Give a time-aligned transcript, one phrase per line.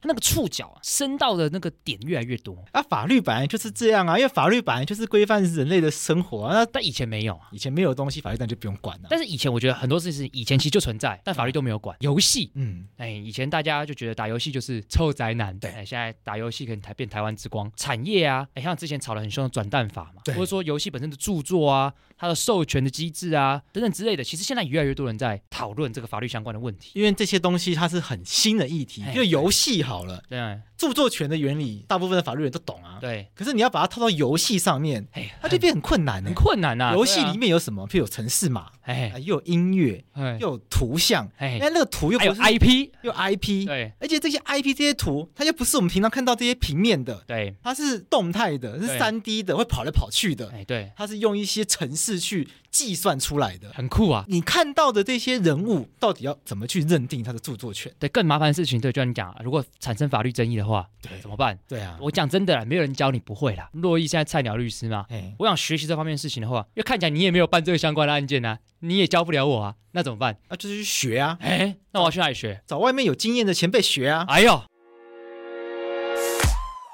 [0.03, 2.81] 那个触角啊，伸到的那个点越来越多啊？
[2.81, 6.53] 法律本来就是这样啊，因为法律本来就是规范人类的生活啊。
[6.53, 9.07] 那但以前没有啊，以前没有东西，法律当然就不用管了。
[9.09, 11.95] 但是以前我觉得很多事情以前其实就存在，但法律都没有管。
[12.01, 17.71] 游戏，嗯，哎，以前大家就觉得打游戏就是臭宅男，对，现在打游戏可能台变台湾之光。
[17.75, 27.71] 产业啊，哎，像之前吵得很凶的转蛋法嘛，或者说游戏本身的著作啊，它的授权的机制啊等等之类的，其实现在越来越多人在讨论这个法律相关的问题，因为这些东西。
[27.81, 30.39] 它是很新的议题，因为游戏好了，对，
[30.81, 33.27] 著作权的原理，大部分的法律人都懂啊，对。
[33.35, 36.93] 可是你要把它套到游戏上面，哎，它就变很困难，很困难啊。
[36.93, 37.87] 游戏里面有什么？
[37.87, 40.03] 譬如有城市嘛，哎，又有音乐，
[40.39, 43.91] 又有图像，哎，那个图又不是 IP，又 IP，对。
[43.99, 54.25] 而且这些 IP 这些图，它又不是我们平常看到这些平面的，对，它是动态的，是三 D 的，会跑来跑去的，哎，对，它是用一些程式去计算出来的，很酷啊。
[54.27, 57.93] 你看到的这些人物，到底要怎么去认定他的著作权？
[57.99, 60.70] 对，更麻烦的事情，对，就像你讲，如果产生法律争议的话，
[61.01, 61.57] 对，怎么办？
[61.67, 63.69] 对啊，我讲真的啦，没有人教你不会啦。
[63.73, 70.37] 洛伊现在菜鸟律师嘛，哎，我想学习这方面事情的话，因为看起来你也没有办这个相关的案件啊，你也教不了我啊，那怎么办？
[70.49, 72.61] 那就是去学啊，哎，那我要去哪里学？
[72.65, 74.25] 找外面有经验的前辈学啊。
[74.27, 74.63] 哎呦。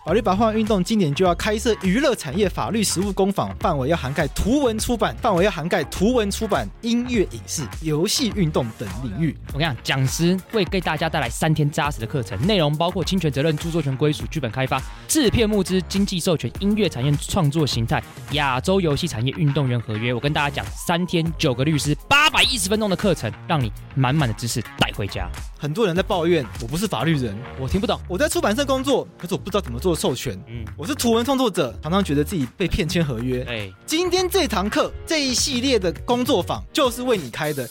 [0.07, 9.38] 法律白话运动今年就要开设娱乐产业法律实务工坊，范围要涵盖图文出版，范围要涵盖图文出版、音乐、影视、游戏、运动等领域。
[9.51, 18.01] 我跟你讲，讲师会给大家带来三天扎实的课程，内容包括侵权责任、著作权归属、剧本开发、制片募资、经济授权、音乐产业创作形态、
[18.31, 20.13] 亚洲游戏产业运动员合约。
[20.13, 25.29] 我跟大家讲，三天九个律师，八百一十分钟的课程，让你满满的知识带回家。
[25.59, 28.00] 很多人在抱怨，我不是法律人，我听不懂。
[28.07, 30.39] 我在出版社工作，可是我不知道怎么做授权。
[30.47, 33.43] 嗯，我是图文创作者，常常觉得自己被骗签合约。
[33.49, 37.67] 哎，今天这堂课这一系列的工作坊就是为你开的。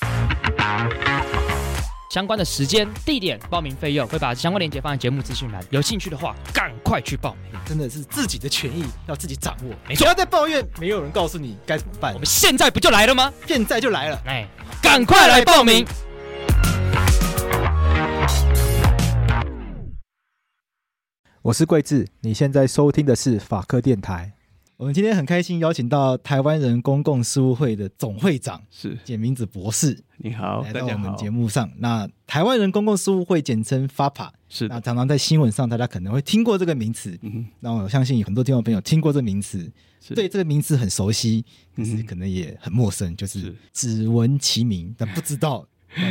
[2.10, 5.62] 相关的时间、地点、报名费用会把相关链接放在节目资讯栏。
[5.70, 7.60] 有兴趣的话，赶快去报名。
[7.66, 9.70] 真的是自己的权益要自己掌握。
[9.86, 12.14] 没错，不要再抱怨，没有人告诉你该怎么办。
[12.14, 13.30] 我们现在不就来了吗？
[13.46, 14.22] 现在就来了。
[14.24, 14.48] 哎，
[14.80, 15.84] 赶快来报名。
[21.46, 24.32] 我是桂智，你现在收听的是法科电台。
[24.76, 29.96] 我们今天很开心邀请到台湾人公共事务会的总会长是简明子博士。
[30.16, 31.70] 你好，来到我们节目上。
[31.78, 37.16] 那台湾人公共事务会简称 FAPA，是那常常在新闻上大家可能会听过这个名词。
[37.22, 39.70] 嗯，那我相信有很多听众朋友听过这个名词，
[40.00, 41.44] 是对这个名词很熟悉，
[41.76, 45.64] 可是可能也很陌生，就是只闻其名，但不知道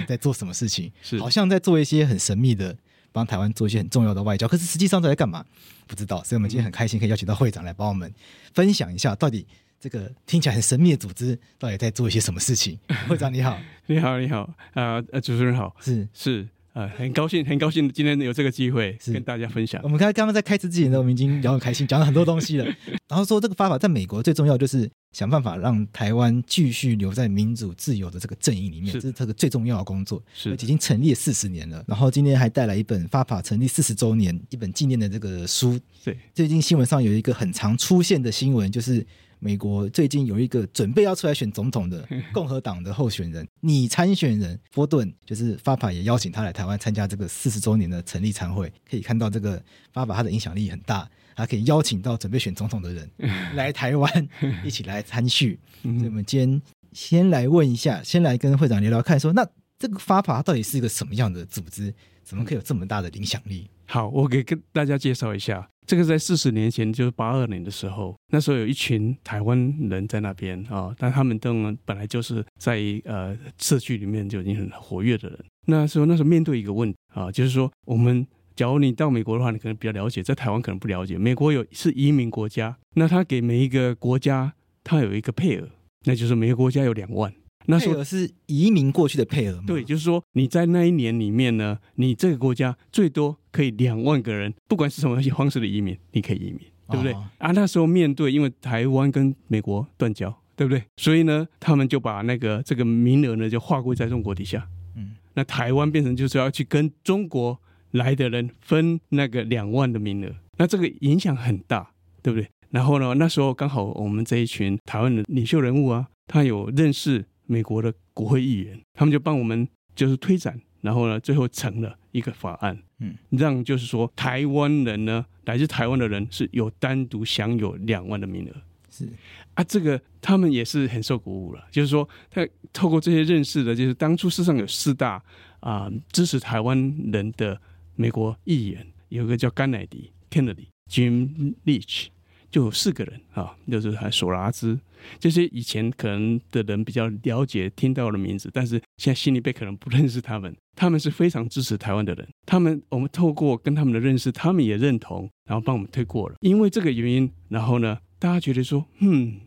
[0.08, 2.78] 在做什么事情，是好像在做一些很神秘的。
[3.16, 5.46] 帮台湾做一些很重要的外交，可是实际上在干嘛？
[5.88, 8.14] 不知道，所以我们今天很开心可以邀请到会长来帮我们
[8.54, 9.48] 分享一下，到底
[9.80, 12.78] 这个听起来很神秘的组织到底在做一些什么事情。
[13.08, 14.42] 会长你好， 你好，你好，
[14.74, 16.46] 啊、呃，主持人好，是是。
[16.76, 19.80] 呃，很高兴，很高兴今天有这个机会跟大家分享。
[19.82, 22.66] 我们刚刚刚在开始之前呢，我们已经聊得很开心，讲了很多东西了。
[23.08, 30.22] 然后说这个方法在美国最重要就是想办法让台湾继续留在民主自由的这个阵营里面，是这是这个最重要的工作。
[30.34, 31.82] 是已经成立了四十年了。
[31.88, 35.80] 然后今天还带来一本 FAPA 成立四十周年一本纪念的这个书。
[36.04, 39.08] 对，最近新闻上有一个很常出现的新闻就是。
[39.40, 48.72] 美国最近有一个准备要出来选总统的 共和党的候选人，拟参选人波顿，就是 FAPA 也邀请他来台湾参加这个四十周年的成立餐会。
[48.90, 49.62] 可以看到，这个
[49.94, 53.10] FAPA 他的影响力很大，他可以邀请到准备选总统的人
[53.56, 54.30] 来台湾
[54.64, 55.60] 一起来参叙。
[55.82, 56.62] 所以我们今天
[56.94, 61.94] 先来问一下，先来跟会长聊聊看，说那这个 FAPA 到底是一个什么样的组织？
[62.24, 63.70] 怎么可以有这么大的影响力？
[63.86, 65.70] 好，我给跟大家介绍一下。
[65.86, 69.58] 这个在四十年前，就是八二年的时候，那时候有一群台湾
[69.90, 71.54] 人在那边啊、但他们都
[71.86, 75.40] 本来就是在呃社区里面就已经很活跃的人。
[75.68, 81.18] 那时候那时候面对一个问题啊，就是说我们假如你到美国的话，你可能比较了解，在台湾可能不了解。
[81.18, 84.54] 美国有是移民国家，那他给每一个国家
[84.84, 85.68] 他有一个配额，
[86.06, 87.34] 那就是每个国家有两万。
[87.68, 89.64] 那时候配额是移民过去的配额吗？
[89.66, 96.60] 对，就是说你在那一年里面呢，你这个国家最多可以两万个人，不管是什么方式的移民，你可以移民，
[96.90, 97.14] 对不对？
[97.14, 100.84] 哦、啊，那时候面对因为台湾跟美国断交，对不对？
[100.98, 104.68] 所以呢，他们就把那个这个名额呢就划归在中国底下。
[104.96, 107.60] 嗯，那台湾变成就是要去跟中国
[107.92, 111.92] 来的人分那个两万的名额，那这个影响很大，
[112.22, 112.48] 对不对？
[112.70, 117.26] 然后呢，那时候刚好我们这一群台湾的领袖人物啊，他有认识。
[117.46, 128.54] 美国的国会议员，他们就帮我们就是推展，然后呢，最后成了一个法案，嗯，让就是说台湾人呢，来自台湾的人是有单独享有两万的名额，
[128.90, 129.08] 是。
[129.54, 135.14] 啊，这个他们也是很受鼓舞了，就是说他透过这些认识的，就是当初世上有四大
[135.60, 136.78] 啊、呃、支持台湾
[137.12, 137.60] 人的
[137.96, 142.08] 美国议员，有一个叫甘乃迪 Kennedy、Jim Leach。
[142.56, 144.80] 就有四个人啊，就是还索拉兹
[145.20, 150.56] 这些以前可能的人比较了解听到的名字，但是现在心里边可能不认识他们。
[150.74, 156.36] 他们是非常支持台湾的人，他们我们透过跟他们的认识，他们也认同，然后帮我们推过了。
[156.40, 159.42] 因为这个原因，然后呢，大家觉得说，嗯，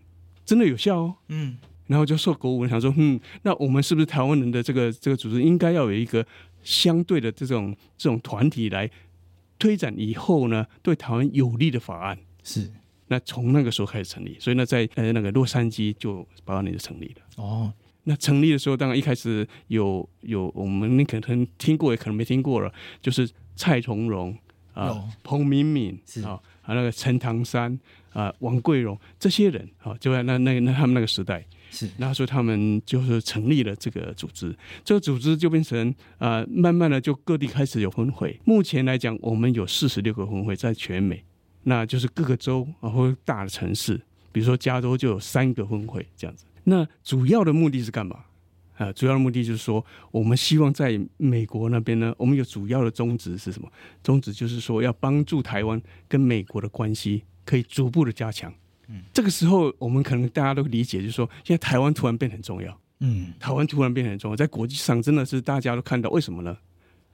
[0.44, 1.56] 真的有效哦，嗯，
[1.86, 6.26] 然后就受鼓舞，想说，嗯，那我们是不是台湾人的这个这个组织应该要有一个
[6.62, 8.90] 相对的这种这种团体来
[9.58, 12.70] 推展以后呢，对台湾有利的法案是。
[13.08, 17.22] 那从那个时候开始成立，所以呢，在呃那个洛杉矶就八二年就成立了。
[17.36, 17.72] 哦，
[18.04, 24.36] 那成立的时候，当然一开始有有我们你可能听过，也可能没听过了，就是蔡崇荣
[24.74, 27.78] 啊、彭敏敏啊，还有那个陈唐山
[28.12, 38.38] 啊、王桂荣这些人啊，就在那那那他们那个时代是，那时候他们就是成立了这个组织，这个组织就变成啊，慢慢的就各地开始有分会。
[38.44, 41.24] 目前来讲，我们有四十六个分会在全美。
[41.62, 44.00] 那就是各个州啊，或者大的城市，
[44.32, 46.44] 比如说加州就有三个分会这样子。
[46.64, 48.24] 那主要的目的是干嘛？
[48.76, 53.68] 啊，主要的目的就是说，我们希望在美国那边呢，我们有主要的宗旨是什么？
[54.04, 58.52] 宗旨就是说，要帮助台湾跟美国的关系可以逐步的加强。
[58.86, 62.80] 嗯，这个时候我们可能大家都理解，就是说，现在台湾突然变得很重要。
[63.00, 66.56] 嗯，台湾突然变得很重要，在国际上真的是大家都看到，为什么呢？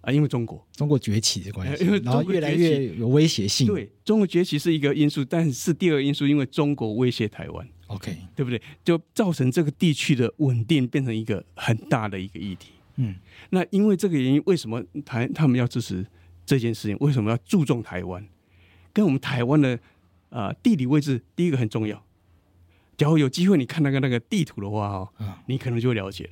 [0.04, 3.66] 啊，因为中国中国崛起的关系，因为然后越来越有威胁性。
[3.66, 8.60] 对，中国崛起是一个因素，但是第二个因素，因为中国威胁台湾，OK，对不对？
[8.84, 12.72] 就造成这个地区的稳定变成一个很大的一个议题。
[12.96, 13.16] 嗯，
[13.50, 16.06] 那因为这个原因，为什么台他们要支持
[16.44, 16.96] 这件事情？
[17.00, 18.24] 为什么要注重台湾？
[18.92, 19.74] 跟我们台湾的
[20.28, 22.04] 啊、呃、地理位置，第一个很重要。
[22.96, 25.08] 假如有机会你看那个那个地图的话，哦，
[25.46, 26.30] 你可能就会了解了。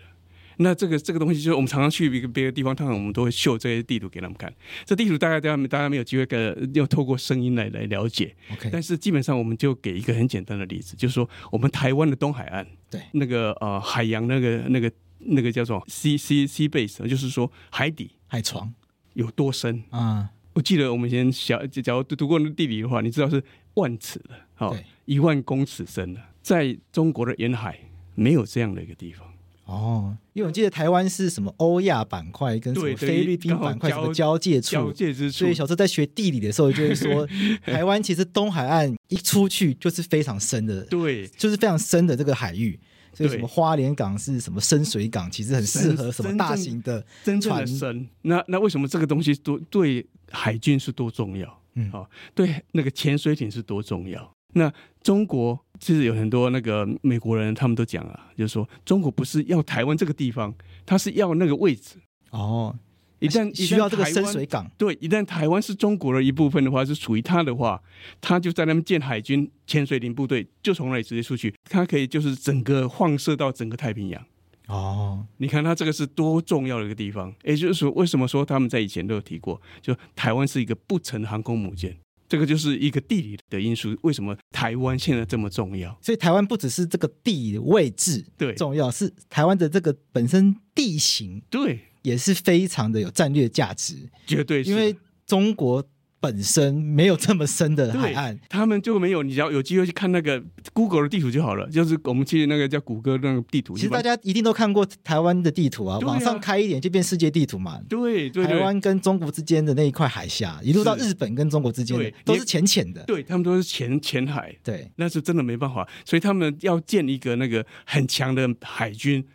[0.62, 4.52] 那这个这个东西就是我们常常去一个别的地方，通常我们都会秀这些地图给他们看。
[4.84, 8.34] 这地图大概大家大家没有机会跟要透过声音来来了解。
[8.52, 18.72] OK，但是基本上我们就给一个很简单的例子，就是说我们台湾的东海岸，对，那个呃海洋那个那个那个叫做 sea sea sea base，就是说海底海床
[19.14, 20.30] 有多深啊？
[20.54, 23.42] 我记得我们以前小假如读过那地理的话，你知道是
[23.74, 24.76] 万尺的，好，
[25.06, 27.78] 一万公尺深的，在中国的沿海
[28.14, 29.26] 没有这样的一个地方。
[29.64, 37.26] 哦，因为我记得台湾是什么欧亚板块跟什么菲律宾板块什么交界处，交界之处，所以小时候在学地理的时候就会说，
[37.64, 42.78] 台湾其实东海岸一出去就是非常深的，对，就是非常深的这个海域，
[43.14, 48.08] 所以什么花莲港是什么深水港，其实很适合什么大型的真正的深。
[48.22, 51.62] 那那为什么这个东西多对海军是多重要？
[51.76, 54.34] 嗯，好，对那个潜水艇是多重要？
[54.54, 55.58] 那中国。
[55.82, 60.54] 其实有很多那个美国人，他们都讲啊，就是说中国不是要台湾这个地方，
[60.86, 61.96] 他是要那个位置
[62.30, 62.78] 哦。
[63.18, 67.82] 一旦需要这个深水港，对，一旦台湾是中国的一部分的话，是属于他的话，
[68.20, 74.24] 他就在那边建海军潜水艇部队，就从那里直接出去，他可以就是整个放射到整个太平洋。
[74.68, 77.34] 哦，你看他这个是多重要的一个地方。
[77.42, 81.96] 也就是说，为什么说他们在以前都有提过，就台湾是一个不成航空母舰。
[82.32, 85.94] 这个就是一个地理的因素，为什么台湾现在这么重要？
[86.00, 94.96] 所以台湾不只是这个地理位置对重要，是台湾的这个本身地形对也是非常的有战略价值，绝对是因为
[95.26, 95.86] 中国。
[96.22, 99.24] 本身没有这么深的海岸，他们就没有。
[99.24, 100.40] 你只要有机会去看那个
[100.72, 103.76] Google 的地图就好了，就是我们去那个叫谷歌那个地图。
[103.76, 107.80] 其实大家一定都看过台湾的地图啊，往上开一点就变世界地图嘛。
[107.88, 113.02] 对，对，台湾跟中国之间的那一块海峡，一路到日本跟中国之间的都是浅浅的。
[113.02, 114.56] 对，他们都是浅浅海。
[114.62, 119.26] 对，那是真的没办法，所以他们要建一个那个很强的海军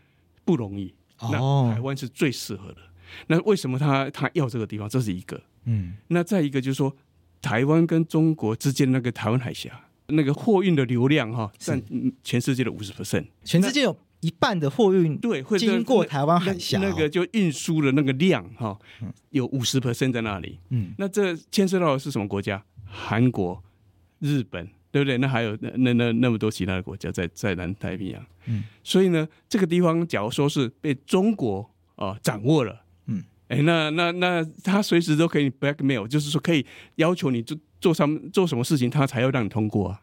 [0.45, 0.93] 不容易。
[1.19, 2.77] 哦，台湾是最适合的。
[3.27, 4.87] 那为什么他他要这个地方？
[4.87, 5.41] 这是一个。
[5.67, 6.95] 嗯，那再一个就是说，
[7.41, 9.69] 台湾跟中国之间那个台湾海峡，
[10.07, 11.79] 那个货运的流量哈，占
[12.23, 18.75] 全世界的五十 percent，全世界有一半的货运对会经过台湾海峡，那个就运输的那个量哈，
[19.29, 20.57] 有五十 percent 在那里。
[20.69, 22.63] 嗯，那这牵涉到的是什么国家？
[22.85, 23.63] 韩国、
[24.19, 24.67] 日本。
[24.89, 25.17] 对不对？
[25.17, 31.59] 那还有那那那那么多其他的国家在在南太平洋，嗯，所以呢，这个地方假如说是被中国
[31.95, 32.77] 啊、呃、掌握了，嗯，
[33.47, 40.01] 哎，那那那他随时都可以 blackmail，就是说可以要求你做做什么做什么事情，他才要让你通过啊。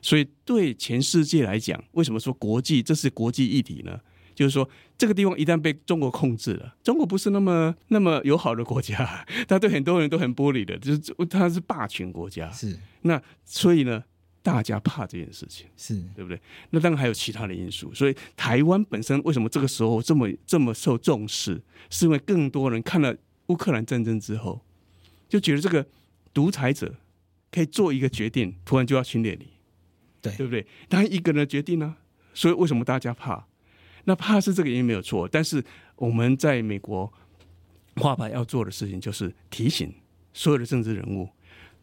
[0.00, 3.98] 所以对全世界来讲，为什么说国际这是国际议题呢？
[4.34, 14.04] 就是说这个地方一旦被中国控制了，中国不是那么那么友好的国家， 他对很多人都很玻璃的，就是他是霸权国家，是那所以呢。
[14.48, 16.40] 大家怕这件事情，是对不对？
[16.70, 17.92] 那当然还有其他的因素。
[17.92, 23.14] 所以台湾本身为什么这个时候这么这么受重视，是因为更多人看了
[23.48, 24.62] 乌克兰战争之后，
[25.28, 25.86] 就觉得这个
[26.32, 26.94] 独裁者
[27.50, 29.48] 可以做一个决定，突然就要侵略你，
[30.22, 30.66] 对对不对？
[30.88, 31.96] 他一个人的决定呢？
[32.32, 33.46] 所以为什么大家怕？
[34.04, 35.28] 那怕是这个原因没有错。
[35.28, 35.62] 但是
[35.96, 37.12] 我们在美国
[37.96, 39.92] 画牌要做的事情，就是提醒
[40.32, 41.28] 所有的政治人物，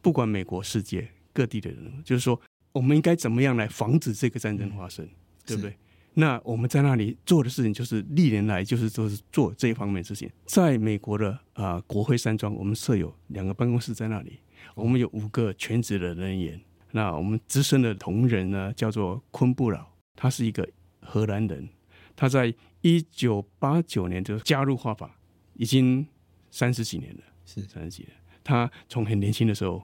[0.02, 1.08] 不管美国、世界。
[1.36, 2.42] 各地的人，就是说，
[2.76, 5.08] 我们应该怎么样来防止这个战争发生，
[5.46, 5.74] 对不对？
[6.16, 10.30] 那我们在那里做的事情，就是历年来就是都是做这一方面的事情。
[10.46, 14.40] 在美国的啊、呃、国会山庄，我们设有两个办公室在那里，
[14.76, 16.60] 我们有五个全职的人员。
[16.92, 20.68] 那我们资深的同仁呢，叫做昆布劳，他是一个
[21.00, 21.70] 荷兰人，
[22.14, 25.18] 他在一九八九年就加入画法，
[25.54, 26.06] 已经
[26.52, 28.12] 三十几年了，是三十几年。
[28.44, 29.82] 他从很年轻的时候。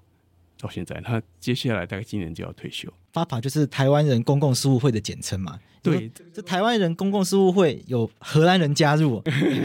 [0.62, 2.88] 到现在，他接下来大概今年就要退休。
[3.13, 5.60] FAPA 就是台湾人公共事务会的简称嘛？
[5.84, 9.20] 对，这台湾人公共事务会有荷兰人加入。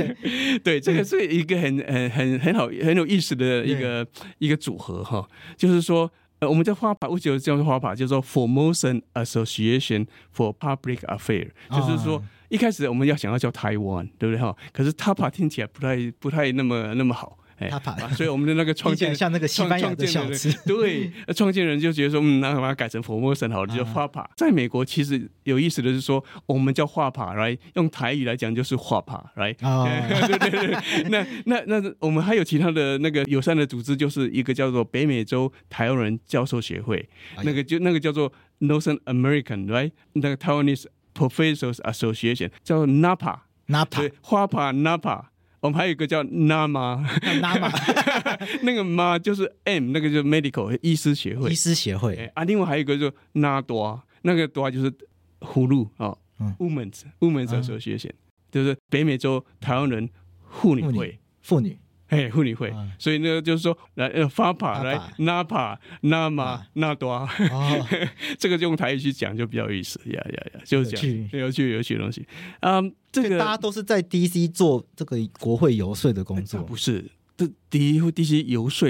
[0.65, 4.07] 对，这个是一个很很很很好很有意思的一个
[4.39, 5.29] 一个组合哈。
[5.57, 7.95] 就是说，呃，我们叫 FAPA，为什么叫做 FAPA？
[7.95, 14.57] 就是说 Formosan Association for Public Affairs，就是说一开始我们要想要叫台湾，对不对哈？
[14.73, 17.39] 可是 TAPA 听起来不太不太那么那么好。
[17.59, 17.71] 哎，
[18.15, 24.27] 所以我们的那个创建像那个西班牙的小吃， 对，创建人就觉得说，嗯，那把它改成佛莫森好了，就叫 FAPA。
[24.37, 29.53] 在美国，其实有意思的是说，我们叫 FAPA 来用台语来讲就是 FAPA 来。
[29.55, 30.77] 对对对，
[31.09, 37.09] 那那那我们还有其他的那个友善的组织，就是一个叫做北美洲台湾人教授协会，
[37.43, 40.85] 那个就那个叫做 Northern American right，那个 Taiwanese
[41.15, 45.25] Professors Association 叫做 NAPA，NAPA，对，FAPA NAPA。
[45.67, 47.71] 我们还有一个叫 NAMA，NAMA，
[48.63, 52.31] 那个 Ma 就是 M，那个就是 Medical 医师协会，医师协会。
[52.35, 52.45] 啊。
[52.45, 54.93] 另外还有一个就 NADWA，那个 DWA 就是
[55.41, 56.17] 葫芦啊
[56.59, 58.13] ，Women's Women's Association，
[58.51, 60.09] 就是北美洲台湾人
[60.49, 61.77] 妇女会，妇女。
[62.09, 68.09] 哎，妇女会，所以呢，就是说，来呃，FAPA 来，NAPA、NAMA、NADWA，
[68.39, 72.25] 这个就用台语去讲就比较有意思，呀呀呀，就是讲，有趣有趣的东西。
[72.61, 77.05] 嗯，这个大家都是在 DC 做这个国会游说的工作，不是？
[77.37, 78.89] 这 DC 游说，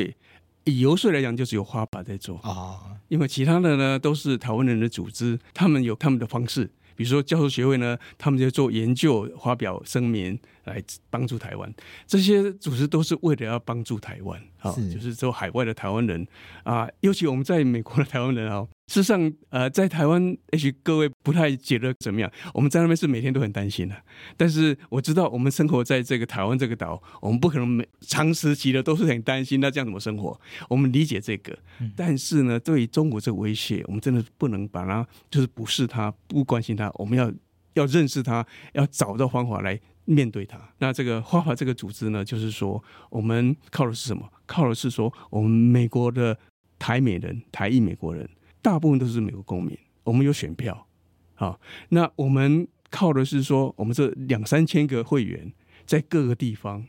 [0.65, 6.71] 以游说来讲，就是由 FAPA 在做啊，因为其他的呢都是台湾人的组织，他们有他们的方式。
[6.95, 11.73] 比如说教授协会呢，他们就做研究、发表声明来帮助台湾。
[12.07, 16.27] 这些组织都是为了要帮助台湾，啊，就是说海外的台湾人
[16.63, 18.67] 啊，尤其我们在美国的台湾人啊。
[18.89, 22.31] 事实上，呃，在台湾，也许各位不太觉得怎么样。
[22.55, 23.97] 我们在那边是每天都很担心的。
[24.37, 29.59] 但是我知道，我们生活在这个台湾这个岛，我们不可能每长时期的都是很担心。
[29.59, 30.41] 那这样怎么生活？
[30.69, 31.59] 我们理解这个。
[31.97, 36.89] 但是呢，对于中国这个威胁，我们真的不能把它就是不视它，不关心它。
[36.95, 37.33] 我们要
[37.75, 40.59] 要认识它，要找到方法来面对它。
[40.79, 44.33] 那这个 FAPA 这个组织呢，就是说，我们靠的是什么？
[44.47, 46.39] 靠的是说，我们美国的
[46.79, 48.29] 台美人、台裔美国人。
[48.63, 50.89] 大部分都是美国公民，我们有选票，
[51.37, 51.61] 好，
[51.91, 55.53] 那我们靠的是说，我们这两三千个会员
[55.85, 56.85] 在各个地方，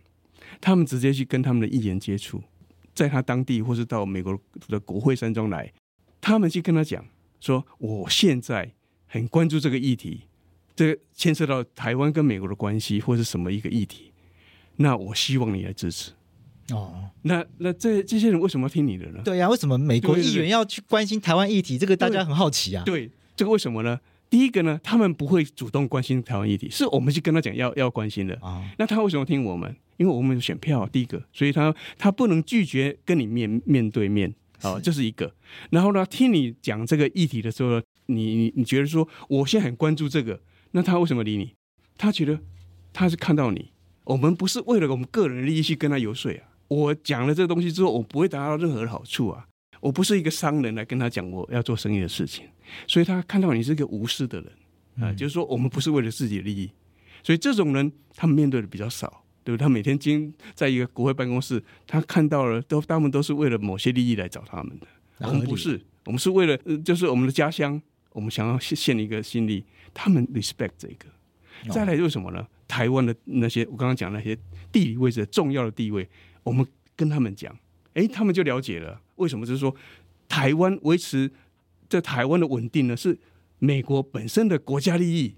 [0.60, 2.42] 他们直接去跟他们的议员接触，
[2.96, 4.36] 在他当地或是到美国
[4.68, 5.72] 的国会山庄来，
[6.20, 7.06] 他们去跟他讲
[7.40, 8.74] 说，我现在
[9.06, 10.24] 很关注这个议题，
[10.78, 14.14] 这个牵涉到台湾跟美国的关系或是什么一个议题，
[14.76, 16.12] 那我希望你来支持。
[16.70, 19.22] 哦，那那这这些人为什么要听你的呢？
[19.26, 21.80] 对呀、啊，为什么美国议员要去关心台湾议题？
[21.80, 22.84] 这个大家很好奇啊。
[22.86, 24.00] 对，这个为什么呢？
[24.30, 28.64] 第一个呢，他们不会主动关心台湾议题，是我们去跟他讲要要关心的啊。
[28.78, 29.76] 那他为什么听我们？
[29.96, 34.32] 因为我们有选票，第一个，所以他他不能拒绝跟你面面对面
[34.62, 35.34] 啊，这是一个。
[35.72, 40.40] 然后呢，听你讲这个议题的时候，你你你觉得说我现在很关注这个，
[40.72, 41.54] 那他为什么理你？
[41.98, 42.40] 他觉得
[42.94, 43.72] 他是看到你，
[44.04, 46.44] 我们不是为了我们个人利益去跟他游说啊。
[46.68, 49.48] 我讲了这个东西之后，我不会得到任何的好处啊！
[49.80, 52.46] 我不是一个商人来跟他讲我要做生意的事情，
[52.88, 54.50] 所以他看到你是一个无私的人
[54.96, 56.70] 啊、呃，就是说我们不是为了自己的利益，
[57.24, 59.64] 所以这种人他们面对的比较少，对不对？
[59.64, 64.88] 他每天经在一个国会办公室，他看到了都他们都是为了某些利益来找他们的，
[65.20, 67.82] 我们不是，我们是为了、呃、就是我们的家乡，
[68.12, 69.64] 我们想要献献一个心力，
[70.00, 71.08] 他们 respect 这个，
[71.72, 72.48] 再来就是什么呢？
[72.68, 74.38] 台湾的那些我刚刚讲那些
[74.72, 76.08] 地理位置的重要的地位，
[76.44, 76.64] 我们
[76.96, 77.58] 跟他们讲。
[77.96, 79.76] 哎，他们就了解了为什么，就是说，
[80.30, 81.32] 台湾维持
[81.90, 83.18] 在台湾的稳定呢，是
[83.58, 85.36] 美国本身的国家利益。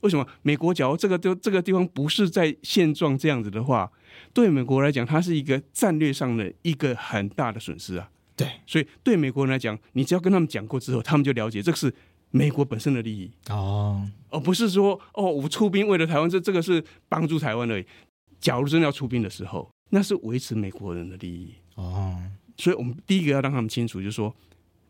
[0.00, 0.26] 为什么？
[0.40, 3.92] 美国假如这个就这个地方不是在现状这样子的话，
[4.32, 8.10] 对美国来讲，它是一个战略上的一个很大的损失啊。
[8.34, 11.94] 对，所以对美国人来讲，你只要跟他们讲过之后，他们就了解这个是
[12.30, 17.84] 美国本身的利益哦，而不是说哦，我出兵为了台湾，这这个是帮助台湾而已。
[18.40, 21.54] 假如真的要出兵的时候，那是维持美国人的利益。
[21.74, 22.18] 哦，
[22.56, 24.34] 所以我们第一个要让他们清楚，就是说，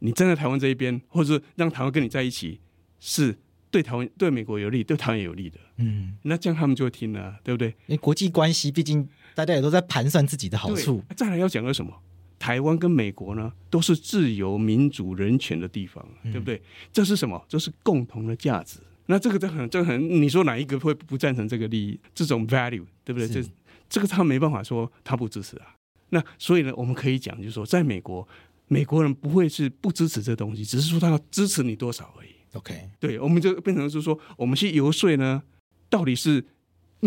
[0.00, 2.60] 你站在台湾这一边，或者是让台湾跟你在一起，
[2.98, 3.36] 是
[3.70, 5.58] 对台湾、对美国有利，对台湾有利的。
[5.76, 7.68] 嗯，那这样他们就会听了，对不对？
[7.86, 11.02] 因为国际关系，毕竟大家也都在盘算自己的好处。
[11.16, 11.92] 再来要讲个什么？
[12.40, 16.56] 台湾跟美国呢，都是自由、民主、人权的地方，对不对？
[16.56, 17.44] 嗯、这是什么？
[17.46, 18.80] 这是共同的价值。
[19.06, 22.00] 那这个这很、这很，你说哪一个会不赞成这个利益？
[22.14, 23.28] 这种 value，对不对？
[23.28, 23.44] 这
[23.90, 25.76] 这个他没办法说他不支持啊。
[26.08, 28.26] 那所以呢，我们可以讲，就是说，在美国，
[28.68, 32.30] 美国人不会是不支持这东西，只是说他要支持你多少而已。
[32.54, 35.42] OK，对，我们就变成是说，我们去游说呢，
[35.90, 36.42] 到底是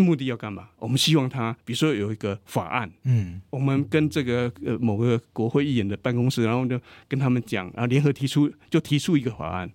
[0.02, 0.68] 目的要干嘛？
[0.78, 9.70] 我们希望他，比如说有一个法案，嗯，我们跟这个呃某个国会议员的办公室，然后就跟他们讲，然后联合提出，就提出一个法案，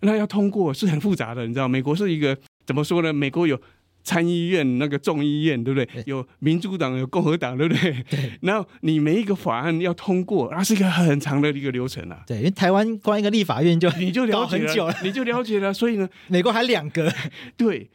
[0.00, 2.36] 那要通过是很复杂的，你知道，美国是一个
[2.66, 3.12] 怎么说呢？
[3.12, 3.60] 美国有。
[4.02, 6.02] 参议院那个众议院，对不对？
[6.06, 8.02] 有民主党，有共和党，对不对？
[8.08, 8.32] 对。
[8.40, 12.24] 然后你每一个法案要通过，那是一个很长的一个流程啊。
[12.26, 15.70] 对，因为台湾光一个立法院就你就了解了， 很久了，你就了解了。
[15.70, 17.12] 所以呢，美国还两个。
[17.58, 17.90] 对。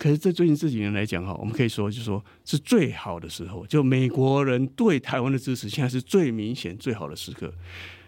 [0.00, 7.52] 可是，在最近这几年来讲哈，我们可以说，就是说是最好的时候，就美国人对台湾的支持，现在是最明显、最好的时刻。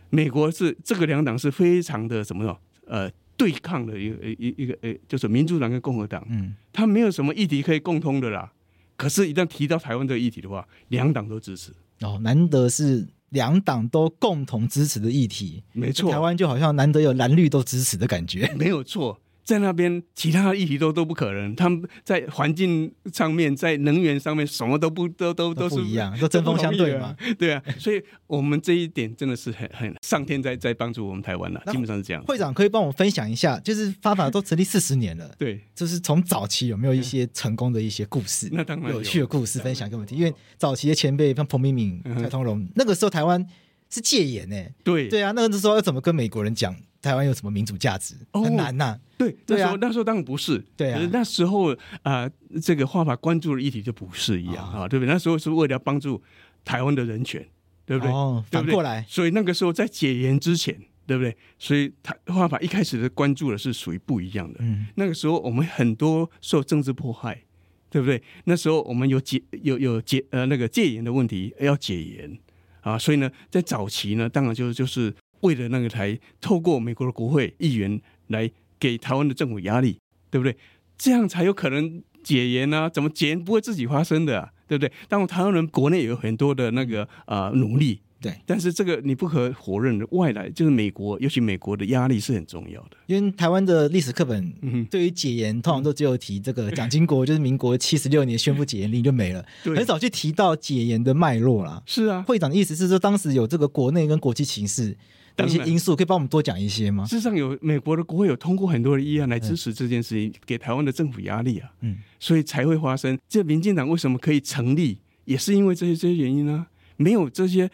[0.09, 2.57] 美国是这个两党是非常的什么呢？
[2.87, 3.11] 呃。
[3.35, 8.53] 对抗的一个一一个呃，就是民主党跟共和党，嗯，他没有什么议题可以共通的啦。
[8.97, 11.73] 可是，一旦提到台湾这个议题的话，两党都支持。
[12.03, 16.13] 哦，难得是两党都共同支持的议题，没错。
[16.13, 19.19] 台湾就好像难得有蓝绿都支持的感觉，没有错。
[19.45, 21.55] 在那边，其他的议题都都不可能。
[21.57, 27.17] 他们在环境上面，在能源上面，什么都不都都都是都不一样，都针锋相对嘛。
[27.39, 32.23] 对啊， 所以我们这一点真的是很很上天在在帮助我们台湾了，基本上是这样。
[32.25, 38.49] 会长可以帮我分享一下，就是发法都成立四十年了， 对，就是从早期有没有一些成功的一些故事？
[38.55, 40.17] 那当然有，有趣的故事分享给我们听。
[40.17, 43.45] 因为早期的前辈像彭明敏、蔡通荣，那个时候台湾
[43.91, 44.57] 是戒严呢。
[44.85, 46.77] 对对啊，那个时候要怎么跟美国人讲？
[47.03, 48.15] 台湾有什么民主价值？
[48.33, 49.01] 很难呐、啊。
[49.19, 50.65] 对，那时候那时候当然不是。
[50.77, 52.31] 对啊，那时候啊、呃，
[52.63, 55.13] 这个画法关注的议题就不是一样啊，对不对？
[55.13, 56.23] 那时候是为了帮助
[56.65, 57.45] 台湾的人权，
[57.85, 58.13] 对不对？
[58.13, 59.05] 哦，反过来。
[59.09, 61.37] 所以那个时候在解严之前，对不对？
[61.59, 64.59] 所以他画法一开始的关注的是属于不一样的。
[64.61, 67.43] 嗯，那个时候我们很多受政治迫害，
[67.91, 68.23] 对不对？
[68.45, 72.39] 那时候我们有解有有解呃那个戒严的问题要解严
[72.81, 75.13] 啊，所以呢，在早期呢，当然就就是。
[75.43, 78.51] 为了那个台，透过美国的国会议员来
[78.81, 79.99] 给台湾的政府压力，
[80.31, 80.57] 对不对？
[80.99, 82.89] 这样才有可能解严啊！
[82.89, 84.53] 怎么解严不会自己发生的啊？
[84.69, 84.93] 对不对？
[85.09, 88.33] 当然，台湾人国内也有很多的那个啊、呃、努力，对。
[88.47, 92.91] 但是这个你不可否认的，外来就是美国，尤其美国的压力是很重要的。
[93.07, 101.83] 因为台湾的历史课本对于解严，通常都只有提这个蒋经国， 就是民国七十六年宣布解严令就没了，很少去提到解严的脉络啦。
[101.85, 104.97] 是啊，会长的意思是说，当时有这个国内跟国际形势。
[105.39, 107.05] 一些因素可以帮我们多讲一些吗？
[107.07, 111.71] 事实上，有美国的国会有通过很多的议案来支持这件事情，嗯、给台湾的政府压力啊。
[111.81, 113.19] 嗯，所以才会发生。
[113.29, 116.67] 这民进党为什么可以成立，也是因为这些这些原因呢？
[116.97, 117.67] 没有这些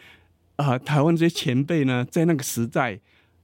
[0.55, 2.99] 啊、呃，台湾这些前辈呢，在那个时代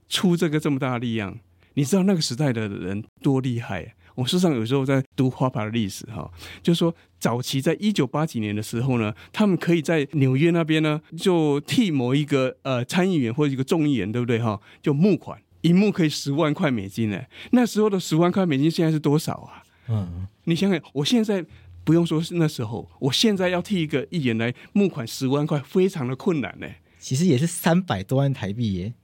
[0.08, 1.38] 出这个这么大的力量，
[1.74, 3.90] 你知道那个时代的人多厉害啊？
[4.16, 6.28] 我事实上有时候在读花牌的历史哈，
[6.62, 14.60] 就是说早期在一九八几年的时候呢，他们可以在纽约那边呢，就替某一个呃参议员或者一个众议员，对不对哈？
[14.82, 17.22] 就募款，一募可以十万块美金呢。
[17.52, 19.62] 那时候的十万块美金现在是多少啊？
[19.88, 21.44] 嗯，你想想，我现在
[21.84, 26.66] 不用说是那时候，我现在要替一个议员来募款十万块，非常的困难呢。
[26.98, 28.94] 其实也是三百多万台币耶。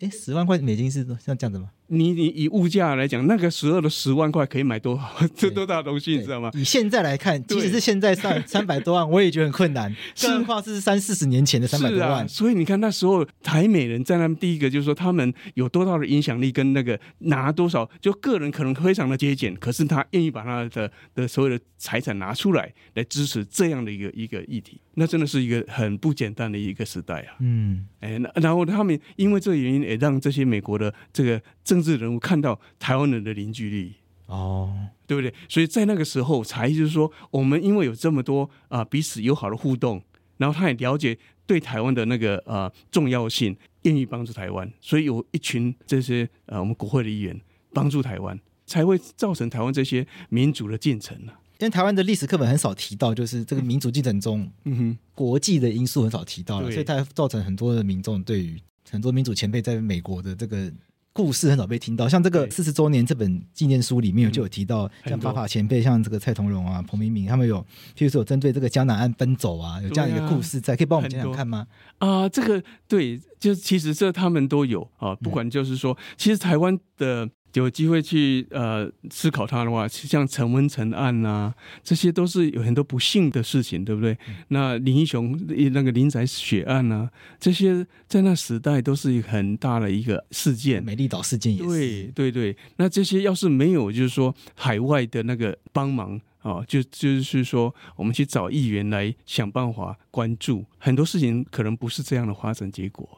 [0.00, 1.70] 哎，十万块美金是像这样子吗？
[1.88, 6.50] 你你以物价来讲，那个时候的十万块可以买多好，这多大东西，你知道吗？
[6.54, 9.94] 以现在来看，即使是现在上 三百多万，我也觉得很困难。
[10.20, 12.24] 更何况是三四十年前的三百多万。
[12.24, 12.26] 啊。
[12.26, 27.36] 所以你看那时候台美人在那边，第一个就是说他们有多大的影响力，跟那个拿多少，就个人可能非常的节俭，可是他愿意把他的的所有的财产拿出来来支持这样的一个一个议题，那真的是一个很不简单的一个时代啊。
[27.40, 33.94] 嗯，哎，那然后他们因为这个原因，也让这些美国的这个政治人物看到台湾人的凝聚力
[34.26, 34.72] 哦，
[35.06, 35.32] 对不对？
[35.48, 40.02] 所以在那个时候，才就是说，我们因为有这么多啊、呃、彼此友好的互动，
[40.38, 47.38] 然后他也了解对台湾的那个呃重要性，愿意帮助台湾，所以有一群这些呃我们国会的议员
[47.72, 51.32] 帮助台湾，才会造成台湾这些民主的进程呢。
[51.58, 60.72] 因为台湾的历史课本很少提到，就是这个民主进程中，嗯哼，国际的因素很少提到了，所以它造成很多的民众对于很多民主前辈在美国的这个。
[61.16, 67.64] 故事很少被听到，像这个四十周年这本纪念书里面就有提到，像法法前辈，像这个蔡同荣啊、彭明敏，他们有，
[67.96, 71.68] 譬如说有针对这个江南岸奔走啊，有这样一个故事在，可以帮我们讲讲看吗？
[71.98, 77.30] 啊，这个对，就其实这他们都有啊，不管就是说，其实台湾的。
[77.54, 84.12] 有机会去呃思考它的话，像陈文成案呐、啊，这些都是有很多不幸的事情，对不对？
[84.28, 85.38] 嗯、那林英雄
[85.72, 90.82] 那个林宅血案呐、啊，这些在那时代都是一很大的一个事件。
[90.82, 91.66] 美丽岛事件也是。
[91.66, 103.08] 对对对，那这些要是没有，就是说海外的那个帮忙啊，就就是说我们去找议员来想办法关注很多事情，可能不是这样的发展结果。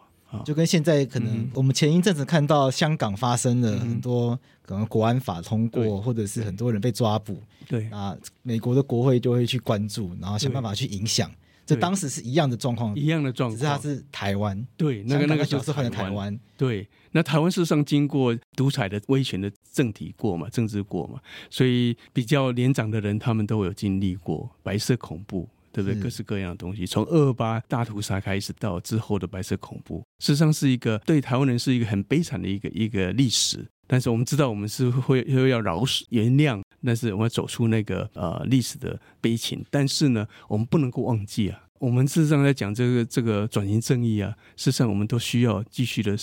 [0.45, 7.89] 就跟现在可能我们前一阵子看到香港发生了很多可能国安法通过，或者是很多人被抓捕，对。
[7.91, 11.31] 啊，美国的国会就会去关注，然后想办法去影响。
[11.65, 21.19] 这当时是一样的状况，一样的状况，只是它是台湾，对，那个那个就是换成台湾，对，那台湾事实上经过独裁的威权的政体过嘛，政治过嘛，
[21.51, 25.49] 所以比较年长的人他们都有经历过白色恐怖。
[25.83, 26.03] 对不对？
[26.03, 33.67] 各式各样的东西，从二二八大屠杀开始到之后的白色恐怖，事实上是一个对台湾人是一个很悲惨的一个一个历史。
[33.87, 39.63] 但是我们知道，我们是会又要饶恕原谅，但是我们要走出那个呃历史的悲情。
[39.71, 46.17] 但是呢，我们不能够忘记啊，我们事实上在讲这个这个转型正义啊，事实上我们都需要继续的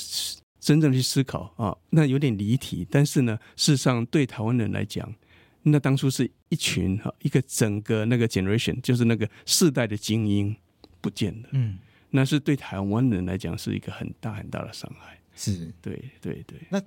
[0.60, 1.78] 真正去思考啊。
[1.92, 5.14] 那有点离题，但是呢，事实上对台湾人来讲。
[5.64, 10.56] 那当初是一群哈，一个整个那个 generation，就是那个世代的精英
[11.02, 11.50] 不见了。
[11.54, 11.78] 嗯，
[12.12, 15.20] 那是对台湾人来讲是一个很大很大的伤害。
[15.36, 16.60] 是，对对对。
[16.70, 16.82] 那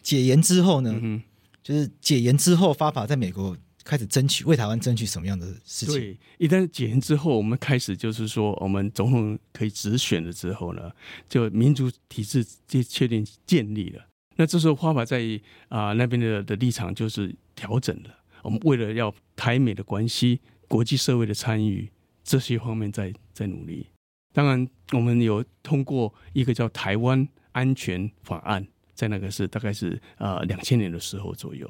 [0.00, 0.98] 解严之后呢？
[1.00, 1.22] 嗯，
[1.62, 5.94] 就是解严之后，发法在美国开始争取为台湾争取什么样的事情？
[5.94, 10.90] 对，一旦解严之后，我们开始就是说，我们总统可以直选了之后呢，
[11.28, 14.06] 就民主体制就确定建立了。
[14.36, 15.20] 那这时候花法在
[15.68, 18.10] 啊、呃、那边的的立场就是调整了。
[18.42, 21.90] 我们为了要台美的关系、国际社会的参与
[22.22, 23.86] 这些方面在在努力。
[24.32, 31.66] 当然，我们有通过一个叫《台湾安全法案》，在那个是大概是呃两千年的时候左右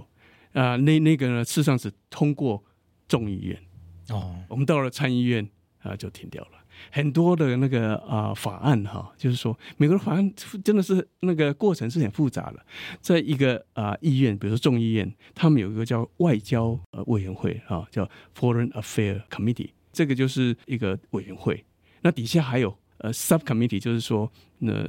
[0.53, 0.77] 啊、呃。
[0.77, 2.63] 那那个呢，事实上是通过
[3.09, 3.61] 众议院
[4.11, 5.45] 哦，我们到了参议院
[5.79, 6.62] 啊、呃、就停掉了。
[6.91, 10.33] 很多的那个啊、呃、法案哈，就是说美国的法案
[10.65, 12.65] 真的是那个过程是很复杂的。
[13.01, 18.09] 在一个啊、呃、议院，比如说众议院，他们有一个叫外交呃委员会啊，叫
[18.39, 21.65] Foreign Affairs Committee，这个就是一个委员会。
[22.03, 24.31] 那底下还有呃 Subcommittee，就是说，
[24.61, 24.85] 呃，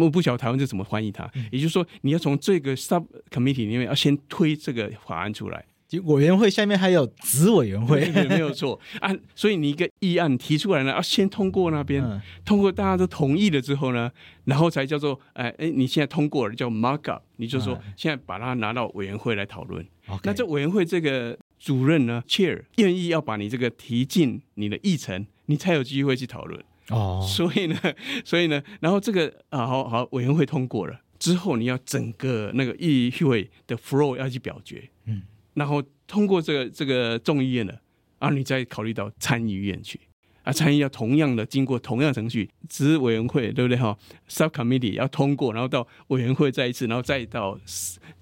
[0.00, 1.30] 我不晓得台湾是怎么翻译它。
[1.50, 5.64] 也就是说，你要从这个 Subcommittee 里面要先推这个法案出来。
[6.00, 9.10] 委员会下面还有子委员会，没有错啊。
[9.34, 12.02] 所以你一个议案提出来呢，要先通过那边，
[12.44, 14.10] 通过大家都同意了之后呢，
[14.44, 19.86] 然后才叫做哎哎，你现在通过了叫 mark up，你就说现在把它拿到委员会来讨论。
[20.24, 26.62] 那这委员会这个主任呢，chair 愿意要把你这个提进你的议程，你才有机会去讨论。
[26.88, 27.76] 哦，所以呢，
[28.24, 34.90] 所以呢，然后这个啊，好好，委员会通过了之后，你要整个那个议会的 floor 要去表决。
[35.06, 35.22] 嗯。
[35.54, 37.72] 然后通过这个这个众议院的，
[38.18, 40.00] 然后你再考虑到参议院去，
[40.42, 43.96] 啊，参议要同样的经过同样程序，执委员会对不对哈
[44.28, 47.58] ？Subcommittee 要通过，然后到委员会再一次，然后再到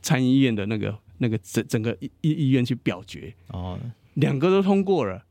[0.02, 3.32] 参议院的那个那个整整个议议院去表决。
[3.48, 3.78] 哦，
[4.14, 5.24] 两个都通过了，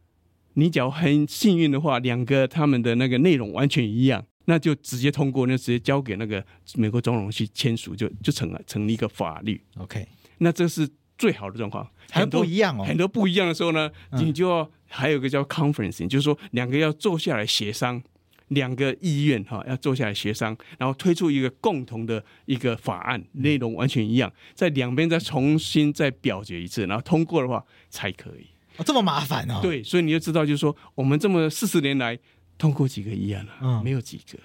[0.54, 9.62] 你只要很幸运的话，两个他们的那个内容完全一样，那就直接通过，那直接交给那个美国总统去签署，就就成了成立一个法律。
[9.78, 10.08] OK，
[10.38, 10.90] 那这是。
[11.20, 12.84] 最好的状况，还不一样哦。
[12.84, 18.02] 很多不一样的时候呢，你就要还有一个叫 conferencing，就是说两个要坐下来协商，
[18.48, 28.48] 两个议院哈要坐下来协商，然后推出一个共同的一个法案，内容完全一样，在两边再重新再表决一次，然后通过的话才可以。
[28.78, 29.60] 哦，这么麻烦哦。
[29.62, 32.18] 对，所以你就知道，就是说我们这么四十年来
[32.58, 34.40] 通过几个议案了，嗯，没有几个，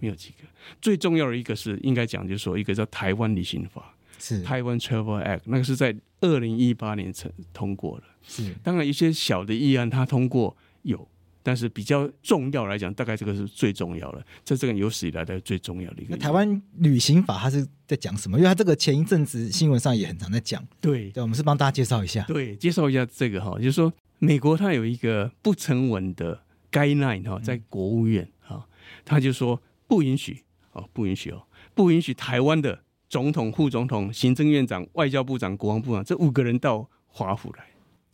[0.00, 0.48] 没有几个。
[0.82, 8.04] 最重要的一个是应该讲，就是说一个叫台湾旅行法，是台湾 Travel Act，那个是在二零一八年成通过的。
[8.22, 11.08] 是，当然一些小的议案它通过有。
[11.40, 16.10] 但是比较重要来讲，大概这个是最重要的，在这个有史以来的最重要的一个。
[16.10, 18.36] 那台湾旅行法它是在讲什么？
[18.36, 20.62] 因为它这个前一阵子新闻上也很常在讲。
[20.78, 22.22] 对，对，我们是帮大家介绍一下。
[22.24, 26.38] 对，介绍一下这个哈，就是说美国它有一个不成文的
[26.70, 28.68] guideline 哈，在国务院哈，
[29.06, 37.64] 他就说不允许哦，不允许哦，不允许台湾的总统、副总统、行政院长、外交部长、国防部长这五个人到华府来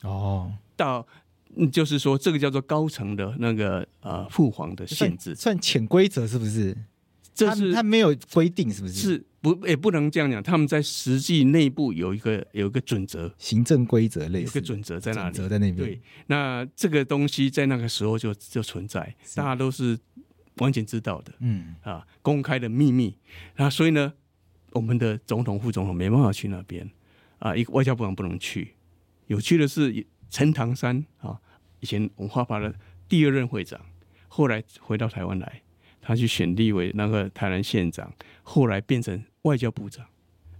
[0.09, 1.07] 哦，到。
[1.57, 6.77] 嗯，就是说，这个叫做高层的那个呃父皇的限制，算潜规则是不是？
[7.33, 8.95] 这是他没有规定，是不是？
[8.95, 15.77] 是不也不能这样讲，他们在实际内部有一个有一个准则，行政规则类似，有个准则在那里，准则在那边。
[15.77, 19.97] 对，那这个东西在那个时候就就存在，大家都是
[20.57, 23.17] 完全知道的，嗯啊，公开的秘密。
[23.55, 24.13] 那所以呢，
[24.75, 26.87] 我们的总统、副总统没办法去那边
[27.39, 28.75] 啊，一个外交部长不能去。
[29.29, 30.07] 有趣的是。
[30.31, 31.39] 陈唐山啊，
[31.79, 32.75] 以前我们花法的
[33.09, 33.81] 第二任会长，
[34.27, 35.63] 后来回到台湾来，
[36.01, 40.05] 他去选立为那个台南县长，后来变成外交部长。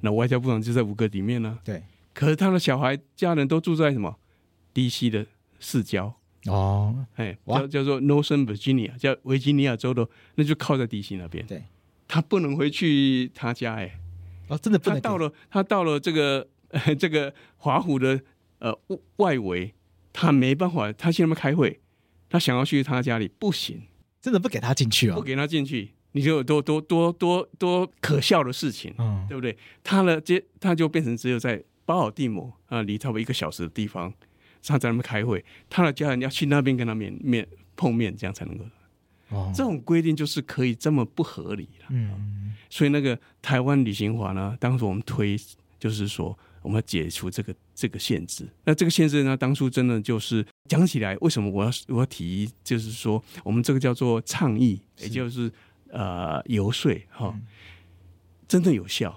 [0.03, 1.59] 那外交部长就在五个里面呢。
[1.65, 1.83] 对。
[2.13, 4.17] 可是他的小孩家人都住在什么
[4.73, 5.27] ？DC 的
[5.59, 11.45] 市郊哦，哎，叫叫做 Northern Virginia，叫维吉尼亚州的，那就靠在 DC 那边。
[11.47, 11.65] 对。
[12.07, 13.99] 他不能回去他家哎。
[14.49, 15.01] 哦，真的不能。
[15.01, 18.21] 他到了，他到了这个呃 这个华府的。
[18.61, 18.75] 呃，
[19.17, 19.75] 外围
[20.11, 21.81] 他没办法，他去那边开会，
[22.31, 23.83] 他想要去他家里不行，
[24.23, 29.55] 真的不给他进去啊、哦，不给他进去，你就有多多多多多可笑的事情，嗯，对不对？
[29.83, 34.11] 他的接他就变成只有在巴尔的摩啊，离差不多一个小时的地方，
[34.65, 38.65] 他在那边开会，他的家人要去那边跟他面面碰面，这样才能够。
[39.35, 45.37] 哦，这种规定就是可以这么不合理了，嗯，所以那个台湾旅行法呢，当时我们推
[45.79, 46.39] 就是说。
[46.65, 48.49] 我们要解除这个这个限制。
[48.65, 52.51] 那这个限制呢，当初真的就是讲起来，为什么我要我要提？
[52.65, 55.53] 就是说，我们这个叫做倡议，也就是
[55.91, 57.35] 呃游说哈、哦，
[58.49, 59.15] 真的有效，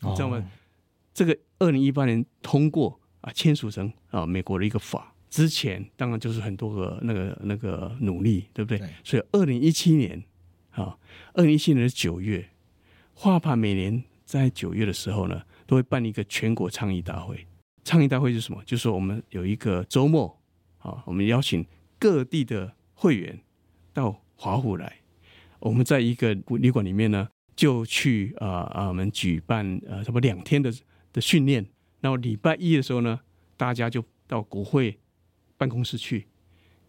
[0.00, 0.36] 你知道吗？
[0.36, 0.44] 哦、
[1.12, 8.78] 这个二零一八年通过啊，签署成啊美国的一个法之前，当然就是很多个那个那个努力，对不对？
[8.78, 10.22] 对，所以二零一七年
[10.70, 10.96] 啊，
[11.34, 12.48] 二零一七年的九月，
[13.14, 15.42] 画派每年在九月的时候呢。
[15.68, 17.44] 都会办一个全国倡议大会，
[17.82, 18.62] 倡议大会是什么？
[18.64, 20.40] 就是说我们有一个周末
[20.78, 21.66] 啊，我们邀请
[21.98, 23.36] 各地的会员
[23.92, 25.00] 到华府来，
[25.58, 30.72] 我们在一个旅馆里面呢，就去啊啊，我们举办呃差不多两天的
[31.12, 31.66] 的训练，
[32.00, 33.18] 然后礼拜一的时候呢，
[33.56, 34.96] 大家就到国会
[35.56, 36.26] 办公室去，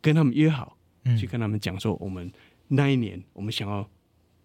[0.02, 0.78] 跟他们约好，
[1.20, 2.32] 去跟他们讲说，我们
[2.68, 3.90] 那一年我们想要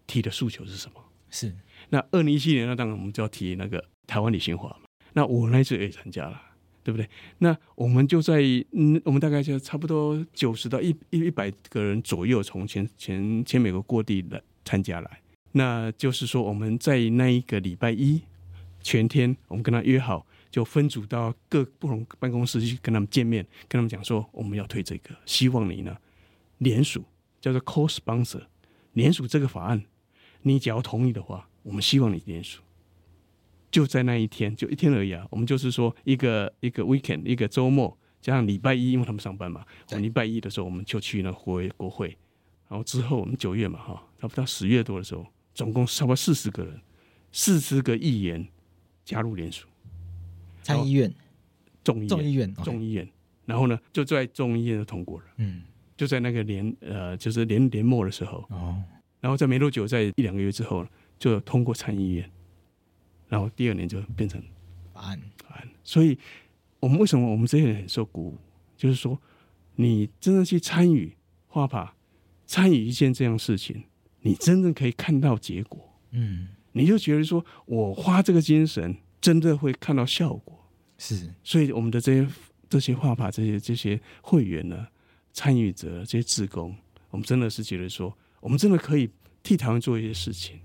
[0.07, 1.03] 提的诉求是什么？
[1.29, 1.53] 是。
[1.89, 4.81] 那二零一七年，那当然我们就要提那个台湾旅行华嘛。
[5.13, 6.41] 那我那次也参加了，
[6.83, 7.07] 对不对？
[7.39, 15.19] 那我们就在嗯，我们大概就差不多九十到一一一百个人左右，从全全全美国各地来参加来。
[15.51, 18.21] 那就是说，我们在那一个礼拜一
[18.81, 25.97] 全天，我们跟他约好，就分组到各不同办公室去跟他们见面，跟他们讲说我们要推这个，希望你呢
[26.59, 27.03] 联署，
[27.41, 28.43] 叫做 co-sponsor，
[28.91, 29.83] 联署这个法案，
[30.43, 31.49] 你只要同意的话。
[31.63, 32.61] 我们希望你联署，
[33.71, 35.25] 就在那一天，就一天而已啊。
[35.31, 39.65] 我们就是说一个一个 weekend，一个周末加上礼拜一，因为他们上班嘛。
[39.89, 42.15] 我们礼拜一的时候，我们就去那国国会，
[42.67, 46.79] 然后之后我们九月嘛，哈，差不多十月多的时候，总共差不多四十个人，
[47.31, 48.45] 四十个议员
[49.03, 49.65] 加入联署，
[50.63, 51.13] 参议院、
[51.83, 53.07] 众议院、众议院、众议院，
[53.45, 55.25] 然后呢，就在众议院就通过了。
[55.37, 55.61] 嗯，
[55.95, 58.81] 就在那个年呃，就是年年末的时候，哦，
[59.19, 60.85] 然后在没多久，在一两个月之后。
[61.19, 62.29] 就通过参议院，
[63.29, 64.43] 然后第二年就变成
[64.91, 65.21] 法案。
[65.37, 65.69] 法案。
[65.81, 66.17] 所以，
[66.81, 68.37] 我们为什么我们这些人很受鼓舞？
[68.75, 69.17] 就是说，
[69.75, 71.15] 你真的去参与
[71.47, 71.95] 花法，
[72.45, 73.85] 参与一件这样事情，
[74.19, 75.97] 你真正可以看到结果。
[76.11, 80.59] 嗯，你就觉得说我花这个精神，真的会看到效果。
[80.97, 81.33] 是。
[81.43, 82.27] 所以，我们的这些
[82.69, 84.85] 这些画法，这些这些会员呢，
[85.31, 86.75] 参与者，这些志工，
[87.09, 89.09] 我们真的是觉得说，我们真的可以
[89.41, 90.59] 替台湾做一些事情。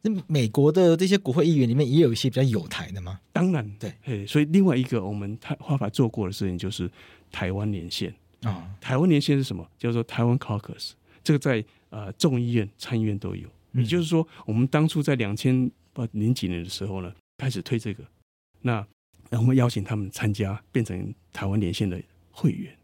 [0.00, 3.20] 那美国的这些国会议员里面也有一些比较有台的吗？
[3.32, 6.90] 当然，对，所以另外一个我们台画法做过的事情就是
[7.30, 8.70] 台湾连线啊。
[8.80, 9.68] 台湾连线是什么？
[9.76, 10.92] 叫做台湾 Caucus。
[11.22, 13.46] 这个在呃众议院、参议院都有。
[13.72, 15.70] 嗯也就是说，我们当初在两千
[16.12, 18.04] 零几年的时候呢，开始推这个，
[18.60, 18.86] 那
[19.30, 21.98] 然后我们邀请他们参加，变成台湾连线的
[22.30, 22.76] 会员，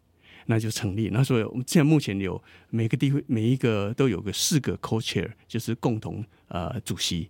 [0.46, 1.10] 那就成立。
[1.10, 7.28] 那所以我们现在目前有每个地会每一个都有个四个 co-chair，就是共同呃主席，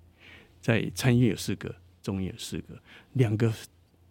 [0.61, 2.81] 在参议院有四个，众议有四个，
[3.15, 3.53] 两个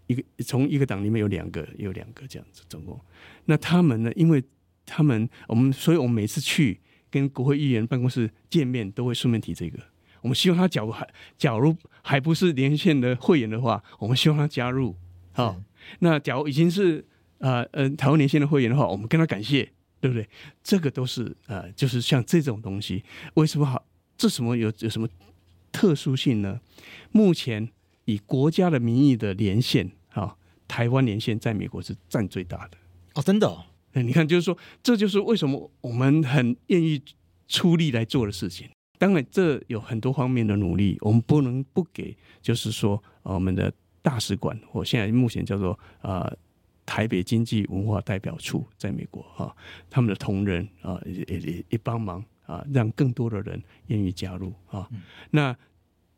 [0.08, 2.99] 一个从一个党里面有两个，有两个这样子总共。
[3.45, 4.43] 那他们呢，因为
[4.86, 6.82] 他们我们，所以我们每次去。
[7.13, 9.78] 跟国会议员办公室见面，都会顺便提这个。
[10.24, 11.08] 我们希望他假如还
[11.38, 14.96] 假如还不是连线的会员的话，我们希望他加入。
[15.34, 15.64] 好、哦，
[16.00, 17.06] 那假如已经是
[17.40, 20.28] 呃呃台湾连线的会员的话，我们跟他感谢，对不对？
[20.64, 23.86] 这个都是呃，就是像这种东西，为什么好？
[24.18, 25.10] 这什么有有什么
[25.72, 26.62] 特殊性呢？
[27.12, 27.70] 目前
[28.06, 32.78] 以国家的名义的连线，啊、哦，台湾连线在美国是占最大的。
[33.16, 33.66] 哦，真的哦。
[33.96, 37.00] 你看，就是说，这就是为什么我们很愿意
[37.48, 38.68] 出力来做的事情。
[38.98, 42.16] 当然，这有很多方面的努力，我们不能不给。
[42.42, 46.32] 就是说，我们的大使馆，我现在目前叫做呃
[46.86, 49.56] 台北经济文化代表处，在美国哈，
[49.90, 54.90] 他们的同仁啊也也也帮忙啊，让更多的人愿意加入啊。
[55.32, 55.56] 那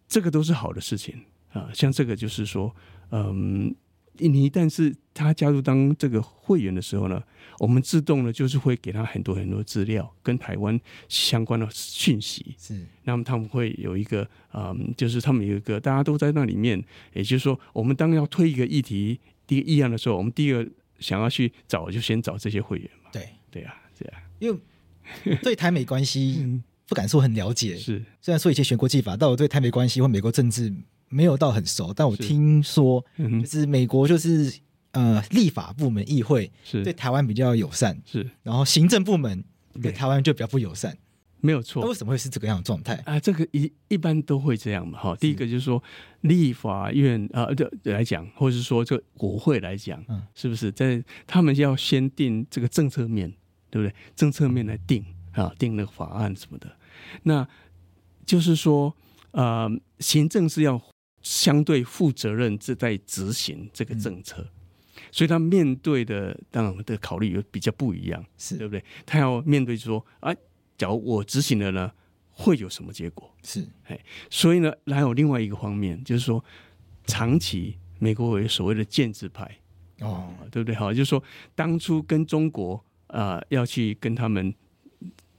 [0.08, 1.20] 这个都是好的事情
[1.52, 1.70] 啊。
[1.74, 2.76] 像这个就是说，
[3.12, 3.76] 嗯。
[4.20, 7.22] 你一旦是他加入当这个会员的时候呢，
[7.60, 12.56] 我们自动呢就是会给他很多很多资料跟台湾相关的讯息。
[12.58, 20.68] 是，那么他们会有一个，嗯，就是他们有一个大家都在那里面，也就是说，我们当要推一个议题、第一个议案的时候，我们第一个
[21.00, 23.10] 想要去找，就先找这些会员嘛。
[23.12, 24.22] 对，对啊，这样。
[24.40, 30.74] 因为对台美关系 不敢说很了解，是虽然说以前学国际法，但我对台美关系或美国政治。
[31.10, 34.54] 没有到很熟，但我听说，就是美国就是
[34.92, 39.44] 呃立法部门议会是对台湾比较友善，是，然后行政部门
[39.82, 40.98] 对台湾就比较不友善，
[41.42, 41.82] 没有错。
[41.84, 43.20] 那为什么会是这个样的状态啊？
[43.20, 45.16] 这个一一般都会这样嘛，哈。
[45.16, 45.82] 第一个就是说
[46.22, 53.32] 立法院啊，对来讲，或者是说这个国会来讲，嗯，是不是在他们要先定这个政策面，
[53.70, 53.94] 对不对？
[54.16, 56.76] 政策面来定啊，定那个法案什么的，
[57.24, 57.48] 那
[58.26, 58.96] 就是说，
[59.32, 60.82] 呃，行政是要。
[61.26, 68.84] 相对负责任，是在执行这个政策，嗯、所以他面对的当然的考虑有比较不一样，是对不对？
[69.08, 70.32] 他要面对说啊，
[70.78, 71.92] 假如我执行了呢，
[72.30, 73.36] 会有什么结果？
[73.42, 76.46] 是，哎，所以呢，还有另外一个方面，就是说，
[77.08, 79.50] 长期美国为所谓的建制派，
[80.02, 80.76] 哦，对不对？
[80.76, 81.24] 好，就是说，
[81.56, 82.76] 当初跟中国
[83.08, 84.54] 啊、呃、要去跟他们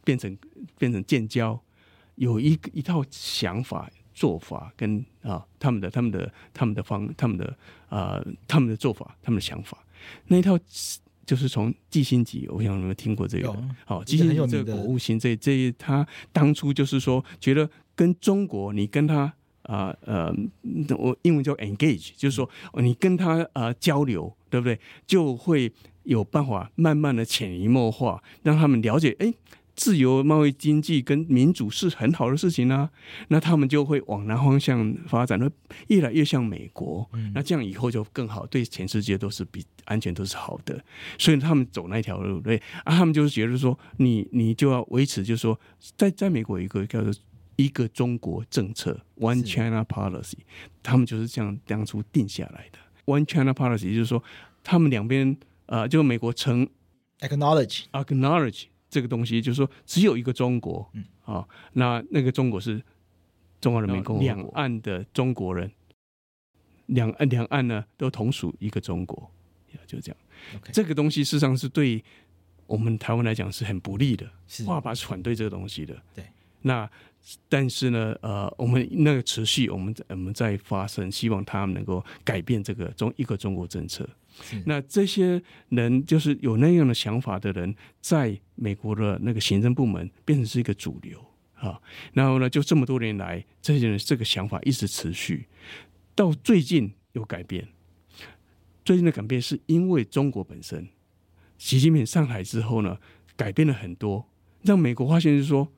[0.03, 0.37] 变成
[0.79, 1.63] 变成建交，
[2.17, 3.89] 有一一套想法。
[4.17, 7.45] 做法跟啊，他们的、他们的、他们的方、他们的
[7.91, 9.77] 啊、呃，他们的做法、他们的想法，
[10.29, 10.59] 那一套
[11.27, 13.55] 就是从季辛吉，我想有没有听过这个？
[13.85, 19.31] 好，季辛吉这个国务卿，这这他当初就是说，觉得跟中国，你跟他
[19.65, 20.35] 啊呃，
[20.97, 22.49] 我英文叫 engage，就是说
[22.81, 24.81] 你跟他啊、呃、交流，对不对？
[25.07, 25.71] 就会
[26.05, 29.35] 有办法慢慢的潜移默化，让他们了解，哎。
[29.77, 32.91] 自由贸易经济跟民主是很好的事情啊，
[33.29, 35.49] 那他们就会往南方向发展，会
[35.89, 37.07] 越来越像美国。
[37.35, 40.83] 那这样以后就更好，对全世界都是比安全都是好的。
[41.19, 45.61] 所以他们走那条路，对啊，他们就是觉得说，你你就要维持，就是说，
[45.97, 47.13] 在在美国一个叫做
[47.57, 50.39] 一个中国政策 （One China Policy），
[50.83, 52.79] 他们就是这样当初定下来的。
[53.05, 54.25] One China Policy 就是说，
[54.65, 55.37] 他们两边
[55.67, 56.67] 啊，就美国承
[57.21, 58.65] acknowledge acknowledge。
[58.97, 62.83] 这个东西就是说，只有一个中国，嗯啊，那那个中国是
[63.61, 65.71] 中华人民共和国，两岸的中国人，
[66.87, 69.31] 两岸两岸呢都同属一个中国，
[69.87, 70.17] 就这样。
[70.73, 72.03] 这个东西事实上是对
[72.67, 75.95] 我们台湾来讲是很不利的，是爸爸是反对这个东西的。
[76.15, 76.25] 对，
[76.63, 76.91] 那
[77.51, 84.09] 但是呢，呃，我们那个持续，我们我们在发声，希望他们能够改变这个中一个中国政策。
[84.65, 91.81] 那这些人就是有那样的想法的人，在美国的那个行政部门变成是一个主流啊。
[92.13, 95.47] 然后呢，就这么多年来，这些人这个想法一直持续，
[96.15, 97.69] 到最近有改变。
[98.85, 100.89] 最近的改变是因为中国本身，
[101.59, 102.99] 习近平上台之后呢，
[103.37, 104.29] 改变了很多，
[104.63, 105.73] 让美国发现是说，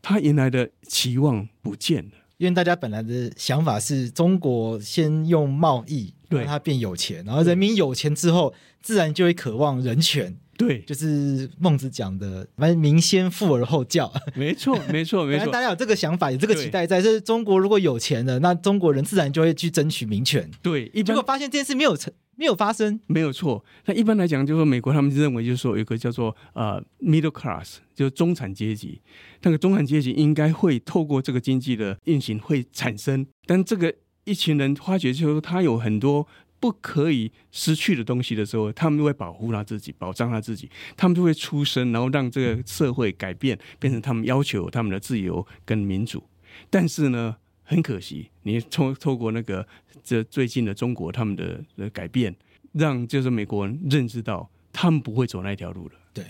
[0.00, 2.12] 他原来的期望不见了。
[2.38, 10.36] 因为大家本来的想法是中国先用贸易让他变有钱，然后人民有钱之后，自然就会渴望人权。
[10.54, 14.12] 对，就是孟子讲的，反正民先富而后教。
[14.36, 15.50] 没错，没错，没错。
[15.50, 20.48] 大家有这个想法，有这个期待在，就是中国如果有钱了，那中国人自然就会去争取民权。
[20.62, 23.64] 对，结果发现这件事没有成，没有发生，没有错。
[23.86, 29.00] 那一般来讲，就是说美国他们认为，就是说有一个叫做呃 middle class，就是中产阶级。
[29.40, 33.92] 那个中产阶级应该会透过这个经济的运行会产生，但这个
[34.24, 36.26] 一群人发觉，就是说他有很多
[36.60, 46.22] 不可以失去的东西的时候，他们就会保护他自己，保障他自己，他们就会出声，然后让这个社会改变，变成他们要求他们的自由跟民主。
[46.70, 49.66] 但是呢，很可惜，你透透过那个
[50.04, 52.34] 这最近的中国他们的的改变，
[52.72, 55.94] 让就是美国人认知到他们不会走那条路了。
[56.14, 56.24] 对，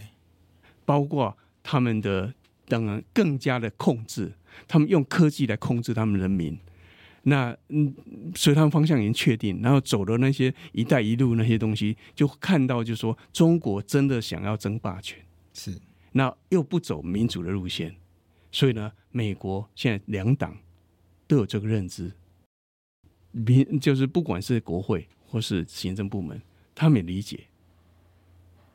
[0.86, 2.32] 包括他们的
[2.68, 4.32] 当然更加的控制，
[4.66, 6.58] 他们用科技来控制他们人民。
[7.22, 7.94] 那嗯，
[8.34, 15.18] 所以他们方向已经确定，然后走的那些“一带一路”那些东西，就看到就是说中国真的想要争霸权，
[15.52, 15.78] 是。
[16.12, 17.94] 那又不走民主的路线，
[18.50, 20.56] 所以呢，美国现在两党。
[21.28, 22.12] 都有这个认知，
[23.30, 26.38] 民就是不管是国会或是行政部门，
[26.74, 27.44] 他们也理解，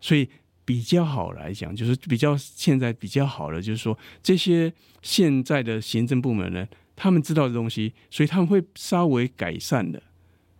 [0.02, 0.28] 所以
[0.66, 4.74] 比较好来讲，就是比较现在比较好的，就是说这些
[5.04, 6.68] 现在的行政部门呢，
[6.98, 10.04] 他们知道的东西，所以他们会稍微改善的，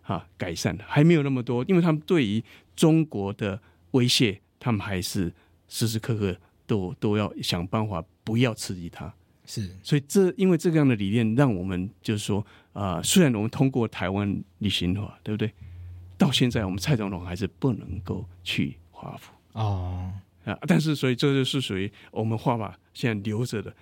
[0.04, 2.42] 啊，改善的还没有那么多，因为他们对于
[2.76, 3.60] 中国的
[3.92, 5.34] 威胁，他们还是
[5.68, 9.14] 时时刻刻都都要想办法不要刺激他。
[9.46, 12.40] 是，所以这因为这个样的理念，让我们就是说，
[12.74, 15.52] 啊、呃，虽然我们通过台湾旅行法，对不对？
[16.18, 20.12] 到现在我们蔡总统还是不能够去华府哦
[20.46, 23.74] 啊，但是所以这就是属于我们华法现在留着的，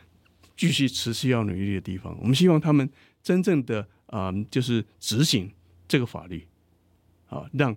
[0.55, 2.17] 继续持续要努力的地方。
[2.19, 2.89] 我们希望他们
[3.21, 5.51] 真正的啊、呃，就是执行
[5.87, 6.47] 这个法律，
[7.27, 7.75] 啊，让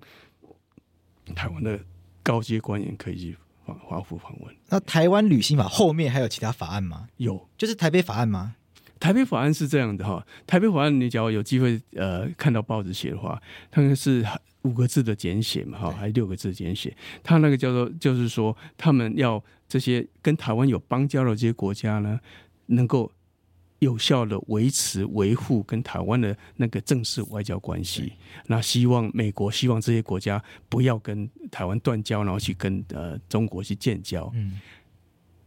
[1.35, 1.79] 台湾的
[2.23, 3.79] 高阶官员可以去访。
[3.81, 7.07] 华府访问，那台湾旅行法后面还有其他法案吗？
[7.19, 8.57] 有，就是台北法案吗？
[8.99, 14.27] 台北法案是这样的哈，台北法案你只要有机会呃看到报纸写的话，它是
[14.63, 16.97] 五个字的简写嘛哈，还是六个字的简写？
[17.23, 22.19] 它那个叫做就是说，他们要这些跟台湾有邦交的这些国家呢，
[22.69, 23.13] 能够。
[23.81, 28.13] 有效的维持、维护跟台湾的那个正式外交关系，
[28.49, 34.29] 那希望美国希望这些国家不要跟台湾断交，然后去跟呃中国去建交。
[34.35, 34.59] 嗯，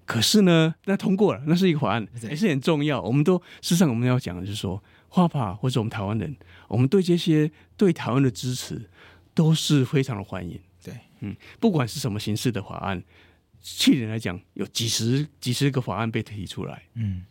[0.05, 3.01] 可是呢，那通过了，那是一个法案，也是很重要。
[3.01, 6.33] 我们都事实上我们要讲的就是说，华法或者我们台湾人，
[6.69, 8.89] 我们对这些对台湾的支持
[9.33, 10.57] 都是非常的欢迎。
[10.81, 13.03] 对，嗯，不管是什么形式的法案，
[13.61, 17.25] 去年来讲有几十几十个法案被提出来，嗯。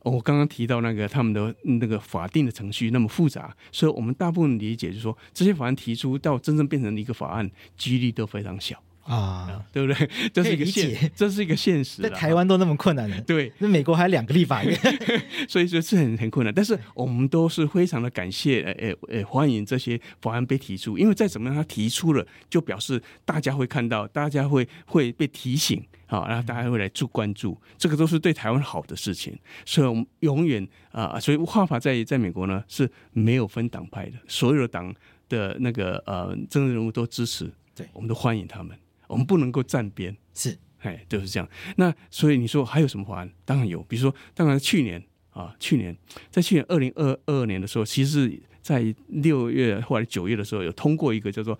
[0.00, 10.10] 我刚刚提到那个他们的那个法定的程序那么复杂，所以我们大部分理解就是说，这些法案提出到真正变成一个法案，几率都非常小啊，对不对？
[10.32, 12.02] 这是一个现，这是一个现实。
[12.02, 14.78] 在台湾都那么困难了， 对，那美国还有两个立法院，
[15.48, 16.52] 所以说是很很困难。
[16.52, 25.82] 但是我们都是非常的感谢，呃呃呃，欢迎这些法案被提出，因为再怎么样，他提出了，就表示大家会看到，大家会会被提醒。
[26.08, 34.94] 好，然后大家会来注关注，这个都是对台湾好的事情，所以我们永远啊，所以画法在在美国呢是没有分党派的，所有的党
[35.28, 38.78] 的那个呃政治人物都支持，对，我们都欢迎他们，
[39.08, 41.48] 我们不能够站边，是，哎，就是这样。
[41.76, 43.30] 那所以你说还有什么法案？
[43.44, 45.96] 当然有，比如说，当然去年啊，去年
[46.30, 51.58] 在去年二零二二年的时候，其实是在六月或者九月的时候，有通过一个叫做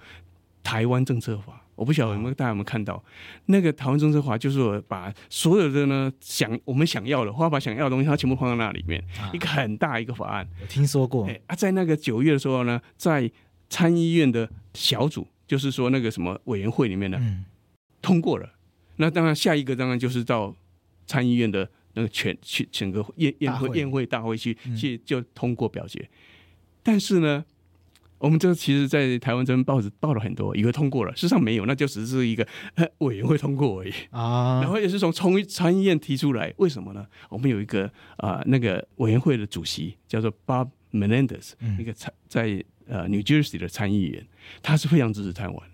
[0.62, 1.62] 台湾政策法。
[1.76, 3.05] 我不晓得有没有大家有没有看到，
[3.44, 10.49] 那个台湾政策法，就是把所有的呢想我们想要的，或把想要的东西，它全部放在那里面，一个很大一个法案。
[10.62, 11.28] 我听说过。
[11.47, 13.30] 啊，在那个九月的时候呢，在
[13.68, 17.44] 参议院的小组，就是说那个什么委员会里面呢，
[18.03, 18.53] 通过了。
[18.97, 20.55] 那当然下一个当然就是到
[21.07, 26.09] 参议院的那个全去整个宴宴会宴会大会去去就通过表决。
[26.82, 27.44] 但是呢。
[28.18, 32.49] 我们这个其实，在台湾这边报纸报了很多，以为通过了，事实上没有，那就只是一个
[33.01, 34.62] 委员会通过而已啊。
[34.62, 37.07] 然后也是从从参议院提出来，为什么呢？
[37.28, 37.84] 我们有一个
[38.16, 44.26] 啊、呃，那个委员会的主席叫做 Bob Menendez，、嗯、一个参在呃 New Jersey 的参议员，
[44.62, 45.70] 他是非常支持台湾。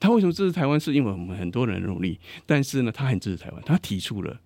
[0.00, 0.78] 他为什么支持台湾？
[0.78, 4.40] 是因为我们很多人努力，但是呢，他很支持台湾，他提出了。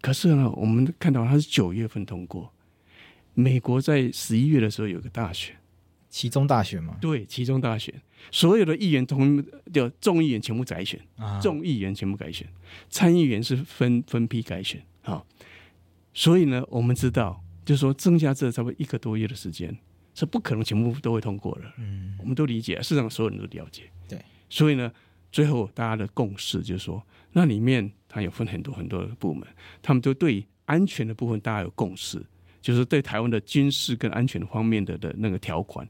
[0.00, 2.52] 可是呢，我们看到他是九月份通过，
[3.34, 5.56] 美国在十一月的时候有个大选。
[6.12, 7.94] 其中大选嘛，对，其中大选，
[8.32, 9.40] 所有的议员同
[9.72, 12.44] 就众议员全部改选，啊、众议员全部改选，
[12.88, 15.24] 参议员是分分批改选，好，
[16.12, 19.78] 所以呢，我们知道，就是说，剩下这差不多一个多月的时间，
[20.14, 24.92] 是不可能全部都会通过的，嗯，我们都理解，市场所有人都了解，对，所以呢，
[25.30, 27.02] 最后大家的共识就是说，
[27.32, 29.46] 那里面它有分很多很多的部门，
[29.80, 32.24] 他们都对安全的部分大家有共识，
[32.60, 35.88] 就是对台湾的军事跟安全方面的的那个条款。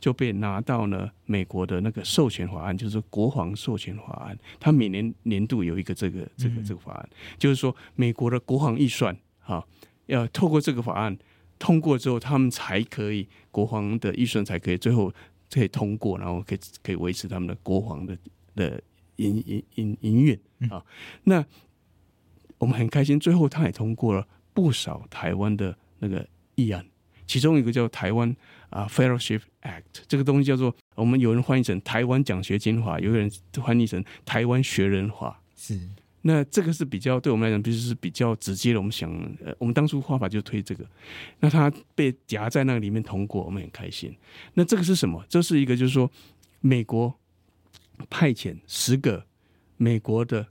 [0.00, 4.38] 就被拿到了美国的那个授权法案，就是国防授权法案。
[4.60, 9.66] 它每年年度有一个这个这个这个法案，就是说美国的国防预算哈，
[10.06, 11.18] 要透过这个法案
[11.58, 15.12] 通过之后，他们才可以国防的预算才可以最后
[15.52, 18.16] 可以通过，然后可以可以维持他们的国防的
[18.54, 18.80] 的
[19.16, 20.38] 营营营营运
[20.70, 20.84] 啊。
[21.24, 21.44] 那
[22.58, 26.84] 我们很开心，最后他也通过了不少台湾的那个议案。
[27.26, 28.34] 其中一个叫台湾
[28.70, 35.42] 啊 Fellowship Act，这个东西叫做我们有人翻译成台湾奖学金法，有人翻译成台湾学人法。
[35.54, 35.78] 是，
[36.22, 38.78] 那这个是比较对我们来讲，就是比较直接的。
[38.78, 39.10] 我们想，
[39.44, 40.84] 呃，我们当初画法就推这个，
[41.40, 44.14] 那它被夹在那个里面通过，我们很开心。
[44.54, 45.24] 那这个是什么？
[45.28, 46.10] 这是一个就是说，
[46.60, 47.18] 美国
[48.10, 49.26] 派遣十个
[49.76, 50.46] 美国的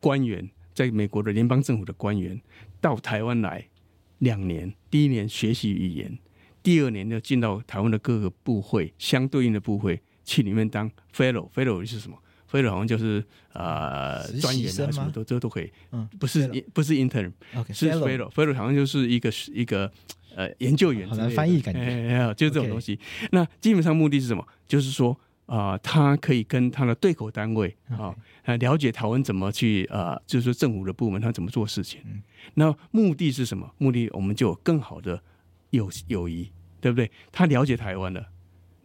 [0.00, 2.40] 官员，在美国的联邦政府的官员
[2.80, 3.68] 到台湾来。
[4.20, 6.18] 两年，第一年学习语言，
[6.62, 12.16] 第二年要进到台湾的各个部会，相对应的部会去里面当 fellow，fellow 是什么
[12.50, 15.72] ？fellow 好像就是呃专员啊，什么都这都可以。
[15.92, 17.32] 嗯，不是不是 intern，
[17.72, 19.90] 是 fellow，fellow 好像就是一个一个
[20.34, 21.08] 呃研究员。
[21.08, 22.98] 好难翻译感觉，哎，就这种东西。
[23.32, 24.46] 那基本上目的是什么？
[24.66, 25.18] 就是说。
[25.46, 28.12] 啊、呃，他可以跟他的对口单位啊，
[28.46, 32.00] 来了解台湾怎么去啊、呃，就是说政府的部门他怎么做事情。
[32.04, 32.20] 嗯、
[32.54, 33.72] 那目的是什么？
[33.78, 35.22] 目的我们就有更好的
[35.70, 37.08] 友友谊，对不对？
[37.30, 38.26] 他了解台湾了，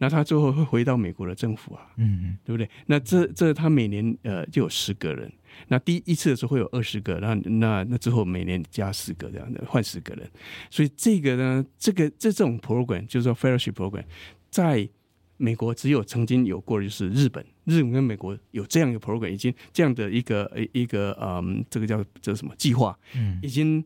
[0.02, 2.68] 那他最后会回到美国的政府啊，嗯嗯，对不对？
[2.86, 5.32] 那这这他每年呃就有十个人，
[5.68, 10.28] 那第一次的时候会有二十个，那那那之后每年加十个这样的换十个人，
[10.68, 14.02] 所以这个呢，这个这这种 program 就是说 fellowship program
[14.50, 14.88] 在。
[15.38, 23.84] 美国只有曾经有过的就是日本，日本跟美国有这样一个 program，已经这样的一个一个嗯，这个叫这什么计划，嗯，已经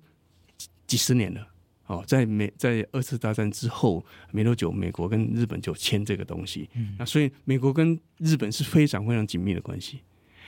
[0.86, 1.48] 几十年了。
[1.86, 10.00] 哦，在美在二次大战之后没多久，美国跟日本就签这个东西，嗯，那所以美国跟日本是非常非常紧密的关系。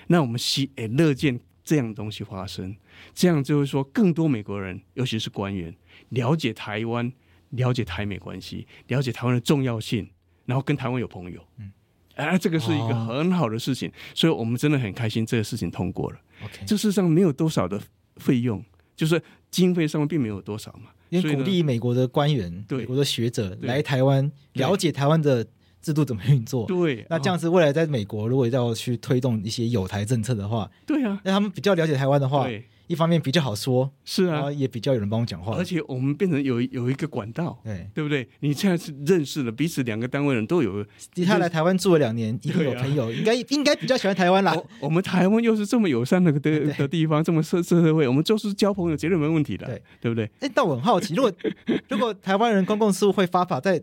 [0.09, 2.75] 那我们希诶乐见这样的东西发生，
[3.15, 5.75] 这样就是说更多美国人，尤其是官员，
[6.11, 7.13] 了解台湾，
[7.51, 10.09] 了解台美关系，了解台湾的重要性。
[10.47, 11.71] 然后跟台湾有朋友，嗯，
[12.15, 16.19] 啊，这个是一个很好的事情，哦、所以我们真的很开心，这个事情通过了。
[16.43, 17.79] OK，这事实上没有多少的
[18.17, 18.65] 费用，
[18.97, 20.91] 就是经费上面并没有多少嘛。
[21.11, 25.47] 因为鼓励美国的官员、对美国的学者来台湾，了解台湾的
[25.81, 26.67] 制度怎么运作。
[26.67, 32.49] 对，那这样子未来在美国如果要去推动一些有台政策的话，对啊，那他们比较了解台湾的话。
[32.89, 38.27] 对一方面比较好说，是啊，也比较有人帮我讲话，而且我们变成有有一个管道，对对不对？
[38.41, 40.85] 你现在是认识了彼此两个单位人都有，
[41.27, 44.57] 他来台湾住了两年，一定有朋友，应该应该比较喜欢台湾啦。
[44.81, 50.31] 我们台湾又是这么友善的的的地方，这么社社会，我们就是交朋友绝对没问题的，对对不对？
[50.41, 51.33] 哎，但我很好奇，如果
[51.89, 53.83] 如果台湾人公共事务会发法在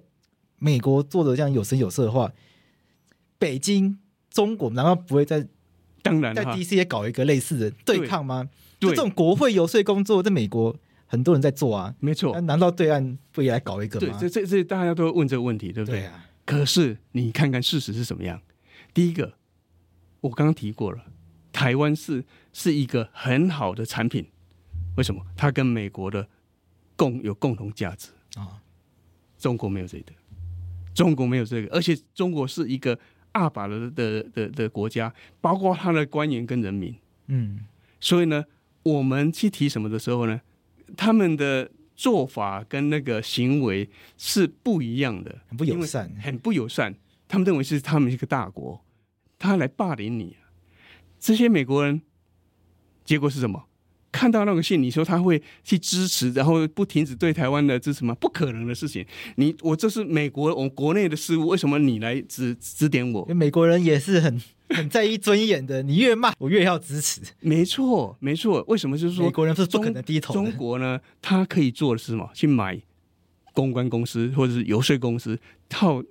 [0.58, 2.32] 美国做的这样有声有色的话，
[3.38, 4.00] 北京
[4.32, 5.46] 中国难道不会在
[6.02, 8.50] 当然在 DC 也搞一个类似的对抗吗？
[8.80, 12.40] 就这种国会游说工作，在美国很多人在做啊，没错。
[12.42, 14.18] 难道对岸不也来搞一个吗？
[14.20, 16.02] 对，这这这大家都会问这个问题，对不对？
[16.02, 16.26] 对啊。
[16.46, 18.42] 可是你看看事实是什么样？
[18.94, 19.34] 第一个，
[20.22, 21.06] 我刚刚提过了，
[21.52, 22.24] 台湾是
[22.54, 24.28] 是一个很好的产品，
[24.98, 25.26] 为什么？
[25.36, 26.28] 它跟美国的
[26.96, 28.62] 共有共同价值啊。
[29.38, 30.12] 中国没有这个，
[30.94, 33.00] 中国没有这个，而且中国是一个
[33.32, 36.96] 二把的的的的国家，包括他的官员跟人民，
[37.28, 37.62] 嗯，
[38.00, 38.44] 所以呢。
[38.86, 40.42] 我们去提什么的时候呢？
[40.96, 46.96] 他们的做法跟那个行为是不一样的，很不友善，很不友善。
[47.28, 48.86] 他们认为是他们是一个大国，
[49.40, 50.38] 他来霸凌你。
[51.20, 52.04] 这些美国人，
[53.04, 53.66] 结果是什么？
[54.16, 58.16] 看到那个信，你说他会去支持，然后不停止对台湾的支持吗？
[58.16, 59.06] 不可能的事情。
[59.36, 63.26] 你我这是美国，我国内的事务，为什么你来指指点我？
[63.34, 64.42] 美国人也是很。
[64.70, 67.22] 很在意尊严的，你越骂我越要支持。
[67.40, 68.66] 没错，没错。
[68.68, 70.34] 为什么就是说，美国人是不可能低头。
[70.34, 72.28] 中国呢，他可以做的是什么？
[72.34, 72.82] 去买
[73.54, 75.40] 公关公司或者是游说公司，
[75.70, 76.04] 靠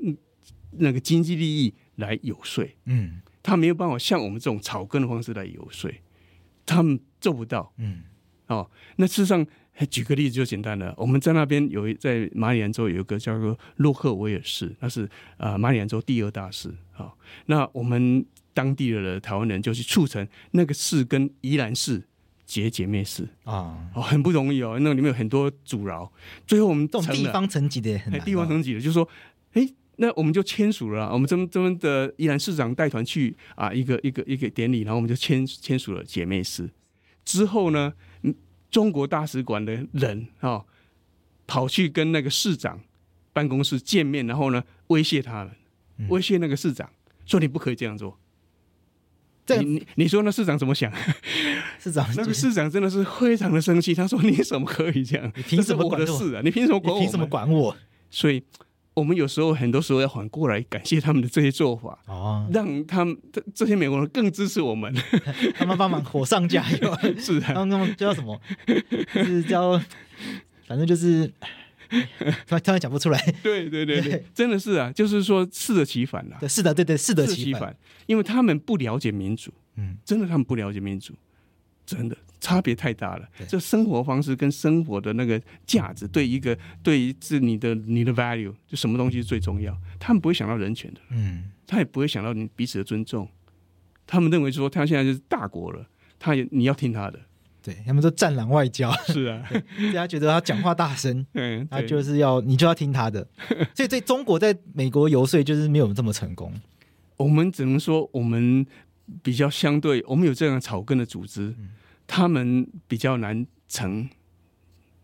[0.79, 2.65] 那个经济利益来游说。
[2.85, 5.91] 嗯，他没有办法像我们这种草根的方式来游说，
[6.65, 7.73] 他们做不到。
[7.79, 8.03] 嗯，
[8.47, 9.45] 哦，那事实上，
[9.91, 10.95] 举个例子就简单了。
[10.97, 16.73] 我们在那边有一在马里兰州有一个叫做洛克维尔市，那是啊马里兰州第二大市。
[16.93, 18.25] 好，那我们。
[18.57, 22.01] 当地的台湾人就去促成那个市跟宜兰市
[22.47, 26.09] 结姐妹市啊，哦，很不容易哦，那里面有很多阻挠，
[26.47, 29.09] 最后我们这种地方层级的很难，地方层级的，就是说，
[29.55, 36.71] 哎，那我们就签署了，我们这么这么的宜兰市长带团去啊，一个一个一个典礼，然后我们就签签署了姐妹市。
[37.25, 37.93] 之后呢，
[38.71, 40.65] 中国大使馆的人啊，
[41.47, 42.81] 跑去跟那个市长
[43.33, 45.53] 办公室见面，然后呢威胁他们。
[46.09, 46.91] 威胁那个市长，
[47.25, 48.19] 说你不可以这样做。
[49.47, 50.93] 这你你你说那市长怎么想？
[51.79, 55.33] 市长 那个市长真的是非常的生气，他说：“你怎么可以这样？
[55.37, 56.41] 你凭什么管我的事啊？
[56.43, 57.01] 你凭什么管我？
[57.01, 57.77] 凭什么管我？”
[58.11, 58.43] 所以，
[58.95, 64.95] 我们有时候很多时候要反过来感谢他们的这些做法，哦，让他们这这些美国人更支持我们，
[65.57, 66.97] 他们帮忙火上加油。
[67.19, 68.41] 是啊，他们叫什么？
[69.15, 69.79] 就是叫，
[70.67, 71.31] 反正就是。
[72.47, 76.37] 突然突然讲不出来，对对对对， 真的是啊，就是说适得其反了。
[76.41, 77.77] 对，是的，对对，适得其反，
[78.07, 81.15] 因为他们不了解民主，嗯，真的他们不了解民主，
[81.87, 83.27] 真的差别太大了。
[83.49, 89.75] 这生活方式跟生活的那个价值，对一个对于是你的你的 value，就什么东西最重要？
[89.99, 93.27] 他们不会想到人权的，嗯，他也不会想到你彼此的尊重。
[94.07, 95.87] 他们认为说他现在就是大国了，
[96.19, 97.19] 他也你要听他的。
[97.63, 99.43] 对，他们说战狼外交，是啊，
[99.89, 103.27] 大家觉得他讲话大声， 嗯，他就是要你就要听他的，
[103.75, 106.53] 所以在中国在美国游说就是没有这么成功。
[107.17, 108.67] 我们只能说我们
[109.23, 111.71] 比较相对，我们有这样草根的组织，嗯、
[112.07, 114.09] 他们比较难成，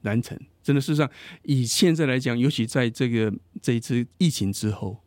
[0.03, 0.39] 难成。
[0.63, 1.11] 真的，事实上
[1.43, 3.33] 以现在来讲，尤其在这个
[3.63, 5.03] 这一次疫情之后，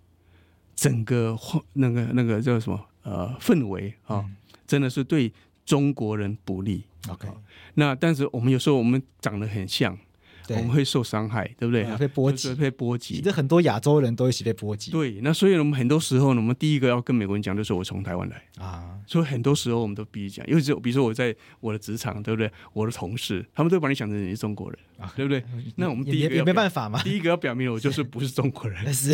[0.76, 1.38] 整个
[1.74, 4.36] 那个那个叫什么呃氛围啊，嗯、
[4.66, 5.32] 真的是对
[5.66, 6.86] 中国人不利。
[7.10, 7.28] OK，
[7.76, 9.98] 那但是我们有时候我们长得很像。
[10.50, 11.84] 我们会受伤害，对不对？
[11.98, 13.16] 被波及，被波及。
[13.16, 14.92] 其实很多亚洲人都一起被波及。
[14.92, 18.98] 对，那所以我们很多时候呢，我们第一个要跟美国人讲，就是我从台湾来啊。
[19.06, 22.52] 所以很多时候我们都必须讲，因为只有比如说我在我的职场，对不对？
[22.74, 25.44] 我的同事，他们都把你想成你是中国人啊， 对不对？
[25.76, 28.82] 那我们第一个也没办法嘛，第一个要表明我就是不是中国人。
[28.94, 29.12] 是，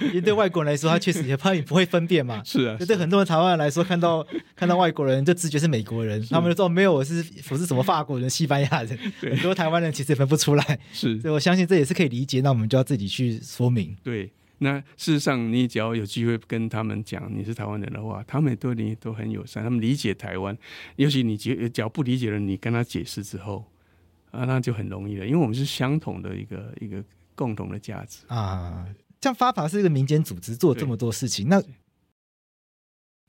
[0.00, 2.42] 因为对外国人来说，他确实也怕你不会分辨嘛。
[2.44, 8.98] 是啊，对很多人台湾人来说，看到看到外国人就直觉是美国人，他们就说没有，我是我是什么法国人、西班牙人。
[9.20, 10.78] 很多台湾人其实也分不出来。
[10.92, 11.18] 是。
[11.20, 13.96] 所以我相信这也是可以理解，那我们就要自己去说明。
[14.02, 20.56] 对，那事实上，你只要有机会跟他们讲你是台湾人的话，他们对你都很友善，他们理解台湾。
[20.96, 23.64] 尤其你只要不理解了，你跟他解释之后，
[24.30, 27.02] 啊，那就很容易了，因为我们是相同的一个一个
[27.34, 28.86] 共同的价值啊。
[29.20, 31.60] 像发法是一个民间组织，做这么多事情，那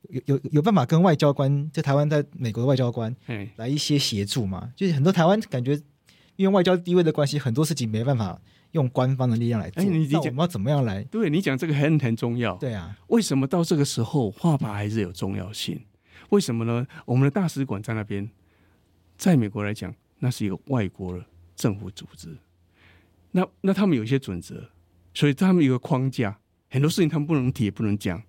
[0.10, 3.16] 有有有办法跟外交官，就台湾在美国的外交官，
[3.56, 4.72] 来一些协助嘛？
[4.76, 5.82] 就是很多台湾感觉。
[6.36, 8.40] 因为外交地位的关系，很多事情没办法
[8.72, 9.84] 用官方的力量来做。
[9.84, 11.04] 哎，你讲我们要怎么样来？
[11.04, 12.56] 对，你讲这个很很重要。
[12.56, 15.82] 对啊，为什么到这个时候画法还是有重要性？
[16.30, 16.88] 为什么呢？
[17.04, 18.32] 我们的大使馆在那边，
[19.18, 21.24] 在美国来讲，那是一个外国
[21.56, 22.38] 政府组织。
[23.32, 24.70] 那那他们有一些准则，
[25.14, 26.40] 所以他们有个框架，
[26.70, 28.22] 很多事情他们不能提，也不能讲，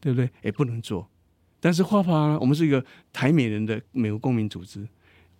[0.00, 0.28] 对不对？
[0.42, 1.08] 也不能做。
[1.60, 4.88] 但是画法，我们是一个台美人的美国公民组织，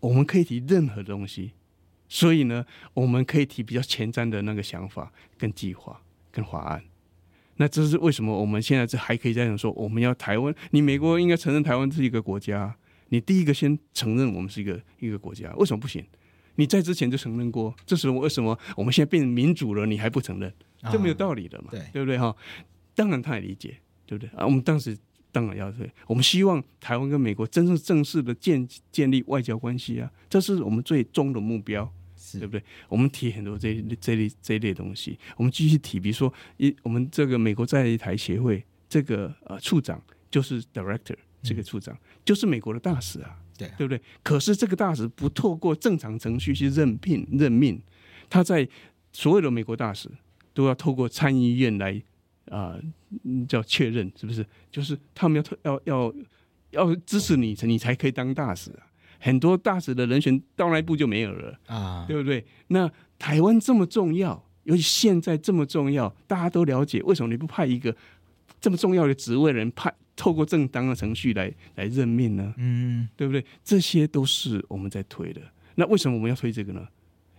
[0.00, 1.52] 我们可以提任何东西。
[2.08, 6.00] 所以呢，我们可以提比较前瞻的那个想法、跟计划、
[6.30, 6.82] 跟法案。
[7.56, 9.70] 那这是为什么我们现在这还可以这样说？
[9.72, 12.76] 我们要台湾，你美国应该承认台湾是一个国家。
[13.08, 16.04] 你第一个先承认我们是一个一个国家，为什么不行？
[16.56, 18.58] 你在之前就承认过，这是为什么？
[18.76, 20.52] 我们现在变成民主了，你还不承认？
[20.92, 22.34] 这没有道理的嘛，对对不对哈？
[22.94, 24.44] 当然他也理解，对不对啊？
[24.44, 24.96] 我们当时。
[25.30, 31.88] 当然要对，我们希望台湾跟美国真正正式的建建立外交关系啊，这是我们最终的目标，
[32.32, 32.62] 对不对？
[32.88, 44.00] 我们提很多这这类这一类东西，我们继续提，比如说一我们这个美国在台协会这个呃处长就是 director，这个处长、嗯、就是美国的大使啊，对对不对？
[44.22, 47.80] 可是这个大使不透过正常程序去任聘任命，
[48.28, 48.68] 他在
[49.12, 50.10] 所有的美国大使
[50.52, 52.02] 都要透过参议院来。
[52.50, 52.82] 啊、呃，
[53.46, 54.42] 叫确认是不是？
[54.70, 56.14] 就是他们要要要
[56.70, 58.86] 要支持你，你才可以当大使啊。
[59.20, 62.42] 很多大使的人选到那一步就没有了啊，对不对？
[62.68, 67.94] 那台湾这么重要，尤其现在这么重要，大家都了解，为什么你不派一个
[68.58, 72.52] 这么重要的职位的人派透过正当的程序来来任命呢？
[72.58, 73.44] 嗯，对不对？
[73.62, 75.40] 这些都是我们在推的。
[75.76, 76.86] 那为什么我们要推这个呢？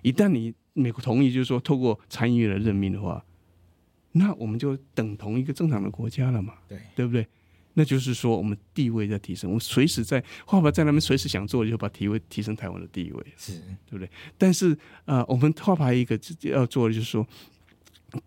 [0.01, 3.23] 一旦你美国同意，就是说透过参议院来任命的话。
[4.13, 6.55] 那我们就等同一个正常的国家了嘛？
[6.67, 7.27] 对，对不对？
[7.75, 13.53] 那就是说，我们地位在提升，我们随时在画法在那边随时想做，就把地位提升台湾的地位，是
[13.86, 14.09] 对不对？
[14.38, 14.73] 但是
[15.05, 17.25] 啊、呃，我们画法一个要做的就是说，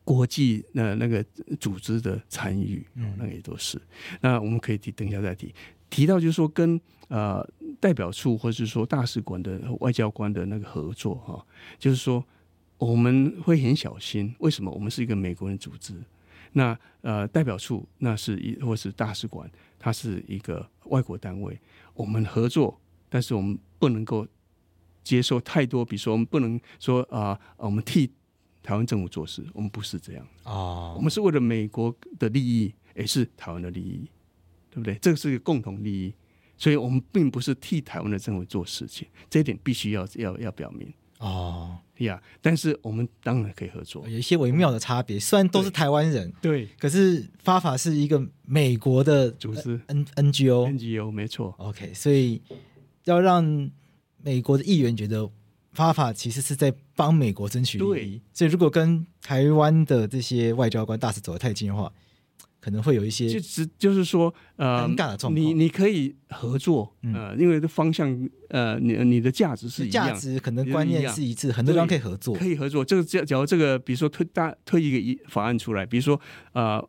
[0.04, 1.24] 国际那那个
[1.58, 3.80] 组织的参与，嗯，那个也都是。
[4.20, 5.54] 那我们可以提，等一下再提。
[5.90, 7.46] 提到就是说，跟呃
[7.80, 11.46] 代表处或者是说大使馆的外交官的那个合作哈，
[11.78, 12.24] 就是说。
[12.78, 14.68] 我们会很小心，为什么？
[14.68, 15.94] 我们是一个美国人组织，
[16.54, 21.56] 那呃代表处那是一或是大使馆，它是一个外国单位，
[21.94, 24.26] 我们合作，但是我们不能够
[25.04, 28.10] 接受太多，比如说我们不能说啊、呃，我们替
[28.62, 30.26] 台湾政府做事，我们不是这样。
[30.44, 34.08] 哦，我们是为了美国的利益，也是台湾的利益，
[34.70, 34.94] 对不对？
[35.02, 36.14] 这个是一个共同利益，
[36.56, 40.92] 所以我们并不是替台湾的政府做事情，这一点必须要要要表明。
[41.18, 42.16] 哦呀。
[42.16, 52.40] Yeah, 但是我们当然可以合作，有一些微妙的差别，虽然都是台湾人，对，可是 FAFA 是一个美国的组织，N NGO NGO 没错，OK，所以
[53.04, 53.70] 要让
[54.22, 55.30] 美国的议员觉得。
[55.74, 58.20] FAFA 其实是在帮美国争取利益，对。
[58.32, 61.92] 所以如果跟台湾的这些外交官大使走得太近的话，
[62.60, 65.34] 可能会有一些就是就是说呃尴尬的状况。
[65.34, 72.84] 你你可以合作，呃，因为这方向呃，你你的价值是一样，价值可能观念是一致，很多地方可以合作，可以合作。
[72.84, 76.20] 这个假假如这个，比如说推大推一个议法案出来，比如说
[76.52, 76.80] 呃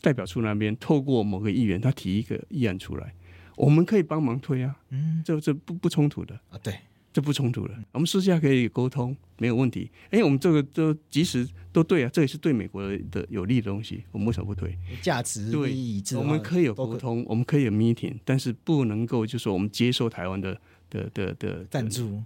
[0.00, 3.14] 代表处那边透过某个议员他提一个议案出来，
[3.56, 6.34] 我们可以帮忙推啊，嗯，这这不不冲突的。
[6.48, 6.74] 啊，对。
[7.12, 9.90] 这不冲突了，我们私下可以沟通，没有问题。
[10.10, 14.74] 哎，我们这个都即使都对啊，这也是对美国的有利的东西，我们为什么不推？
[15.02, 15.74] 价值对，
[16.16, 20.58] 我们可以有沟通，我们可以有 meeting，但是不能够就说我们接受台湾的
[20.88, 22.22] 的的的赞助，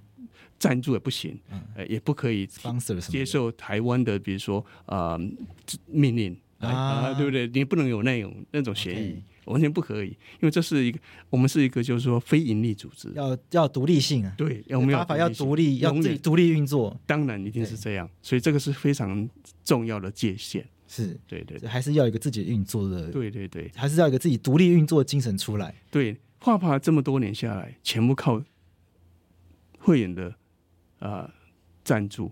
[0.58, 1.36] 赞助也不行，
[1.74, 2.46] 呃，也不可以
[3.08, 5.18] 接受台湾的，比如说啊
[5.86, 7.48] 命令啊，对不对？
[7.48, 9.20] 你不能有那种那种协议。
[9.46, 10.98] 完全不可以，因为这是一个
[11.30, 14.34] 我们是一个就是说非盈利组织，要要独立性啊。
[14.36, 16.96] 对，我们要要独立，要自己独立运作。
[17.06, 19.28] 当然一定是这样，所以这个是非常
[19.64, 20.66] 重要的界限。
[20.88, 23.10] 是，对对，还是要有一个自己运作的。
[23.10, 25.74] 对对对，还是要有一个自己独立运作的精神出来。
[25.90, 28.40] 对，画帕这么多年下来，全部靠
[29.78, 30.34] 会员的
[31.00, 31.28] 啊
[31.82, 32.30] 赞助，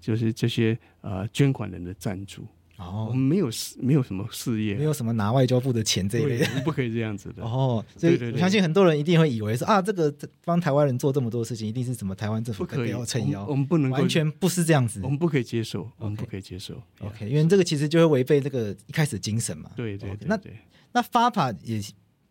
[0.00, 2.46] 就是这些啊捐款人的赞助。
[2.82, 7.42] 哦，我们没有事，没有什么事业，没有什么拿外交部的钱这一类的，不可以这样子的。
[7.46, 10.12] 哦，所以我相信很多人一定会以为说啊，这个
[10.44, 13.46] 帮台湾人做这么多事情，一定是什么台湾政府背后撑腰。
[13.46, 16.74] 我们不能完全不是这样子，我们不可以接受，我们不可以接受。
[17.00, 19.70] OK，因为这个其实就会违背这个一开始精神嘛。
[19.76, 20.26] 对对对。
[20.26, 20.40] 那
[20.92, 21.80] 那 FAFA 也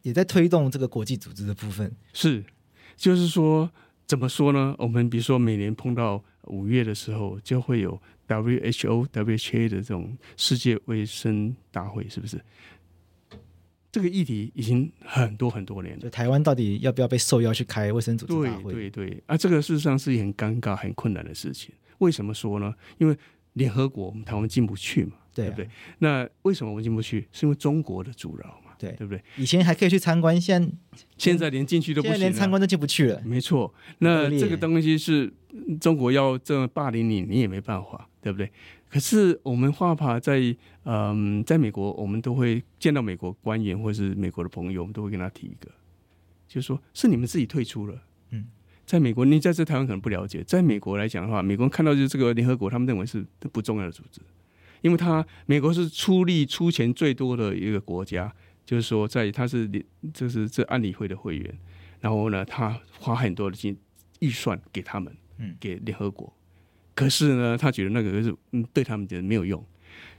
[0.01, 1.91] 也在推动这个国际组织的部分。
[2.13, 2.43] 是，
[2.95, 3.69] 就是说
[4.05, 4.75] 怎么说呢？
[4.77, 8.01] 我们比如说每年碰到五月的时候，就会有。
[8.31, 12.39] WHO、WHA 的这种世界卫生大会，是不是？
[13.91, 16.01] 这个议题已经很多很多年了。
[16.01, 18.71] 就台湾到底要不要被受邀去开卫生组织大会？
[18.71, 21.75] 对对对，啊，这个事实上是一个很尴尬、很困难的事情。
[21.97, 22.73] 为什么说呢？
[22.99, 23.17] 因为
[23.53, 25.67] 联合国，我们台湾进不去嘛，对，不对？
[25.99, 27.27] 那为什么我们进不去？
[27.33, 29.21] 是因为中国的阻挠嘛，对，对不对？
[29.35, 30.71] 以前还可以去参观，现在
[31.17, 33.21] 现在连进去都不行，连参观都进不去了。
[33.25, 35.33] 没错，那这个东西是
[35.81, 38.07] 中国要这么霸凌你，你也没办法。
[38.21, 38.49] 对不对？
[38.87, 40.39] 可是我们 FAFA 在
[40.83, 45.71] 嗯、呃，在美国，我们都会见到美国官员或是美国的朋友，我们都会跟他提一个，
[46.47, 48.01] 就是说是你们自己退出了。
[48.29, 48.45] 嗯，
[48.85, 54.21] 在美国，你在这台湾可能不了解，在美国来讲的话，美国人看到就是这个联合国，他们认为是不重要的组织，
[54.81, 58.33] 因为他美国是出力出钱最多的一个国家，
[58.65, 59.69] 就是说在他是
[60.13, 61.57] 就是这安理会的会员，
[61.99, 63.77] 然后呢，他花很多的金
[64.19, 66.31] 预算给他们，嗯，给联合国。
[67.01, 69.65] 可是呢，他觉得那个是嗯，对他们觉得没有用，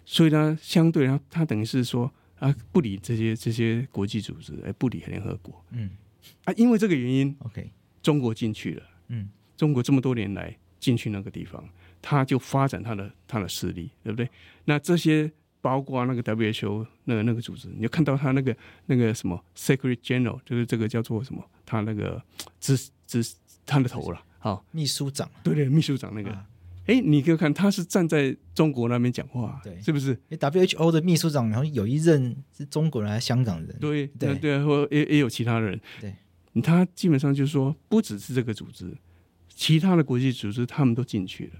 [0.04, 5.90] 所以呢，相对他他等于是说啊，不理这些这些国际组织，哎，不理联合国，嗯，
[6.42, 7.70] 啊，因为这个原因，OK，
[8.02, 11.64] 中国进去了，嗯，中国这么多年来进去那个地方，
[12.00, 14.28] 他就发展他的他的势力，对不对？
[14.64, 15.30] 那这些
[15.60, 18.56] 包括那个 WHO 那个那个组织，你就看到他那个
[18.86, 22.20] 那个什么 Secretary General，就是这个叫做什么，他那个
[22.58, 22.76] 执
[23.06, 23.22] 执
[23.64, 26.32] 他的头了，好，秘书长，对对，秘书长那个。
[26.32, 26.48] 啊
[26.86, 33.76] 哎，你可以看，他是站在中国那边讲话，对，是不是？WHO 的秘书长，然后有一任是中国人还是香港人？
[33.78, 35.80] 对，对，对啊，或也也有其他人。
[36.00, 36.14] 对，
[36.60, 38.92] 他基本上就是说，不只是这个组织，
[39.48, 41.52] 其他的国际组织他们都进去了。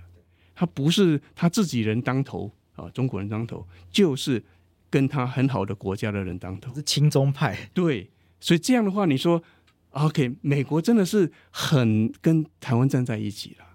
[0.54, 4.42] 他不是他自己人当头啊，中国人当头，就是
[4.90, 7.70] 跟他很好的国家的人当头，是亲中派。
[7.72, 8.10] 对，
[8.40, 9.42] 所以这样的话，你说
[9.90, 13.66] ，OK，美国真的是很跟台湾站在一起了。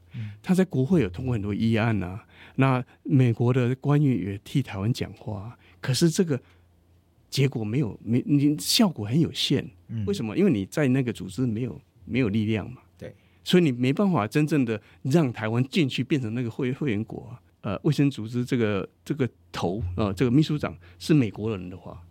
[0.42, 6.40] 他在国会有通过很多议案啊，那美国的官员也替台湾讲话，可是这个
[7.30, 9.70] 结果没有没你效果很有限。
[10.06, 10.38] 为什么？
[10.38, 12.82] 因为你在那个组织没有没有力量嘛。
[12.98, 17.42] 对，所以你没办法真正的让台湾进去变成那个会会员国啊。
[17.62, 22.02] 呃，卫生组织这个这个头啊、呃，这个秘书长是美国人的话，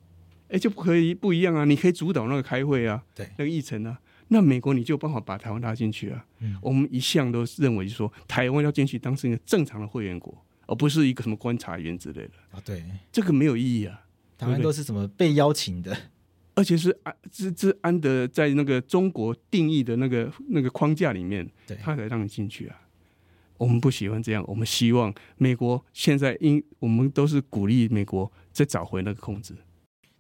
[0.48, 1.64] 哎，就不可以不一样啊。
[1.64, 3.98] 你可以主导那个开会啊，对，那个议程啊。
[4.28, 6.26] 那美国你就有办法把台湾拉进去啊？
[6.40, 12.60] 嗯，我们一向都认为说台湾要进去当成一个正常的会员国，而不是一个什么观察员之类的啊。
[12.64, 14.02] 对，这个没有意义啊。
[14.36, 15.96] 台湾都是什么被邀请的，
[16.54, 21.48] 而且是安是是安德在那个中国定义的那个那个框架里面，
[21.82, 22.82] 他才让你进去啊。
[23.56, 29.54] 我们不喜欢这样，我们希望美国现在因我们都是鼓励美国再找回那个控制。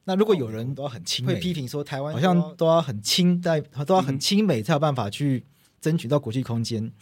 [0.08, 5.44] 那如果有人都要很亲，会批评说台湾好像都要很亲，在都要很亲美才有办法去
[5.80, 6.92] 争取到国际空间，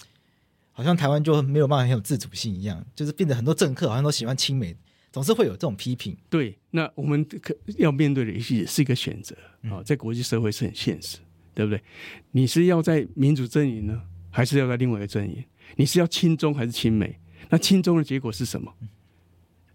[0.72, 4.74] 好像台湾就没有办法很有自主性一样，就是变得很多政客好像都喜欢亲美，
[5.12, 6.16] 总是会有这种批评。
[6.30, 11.18] 对，那我们可要面对的也是也是一个选择啊，在国际社会是很现实，
[11.52, 11.82] 对不对？
[12.30, 14.00] 你是要在民主阵营呢，
[14.30, 15.44] 还是要在另外一个阵营？
[15.76, 17.20] 你是要亲中还是亲美？
[17.50, 18.72] 那亲中的结果是什么？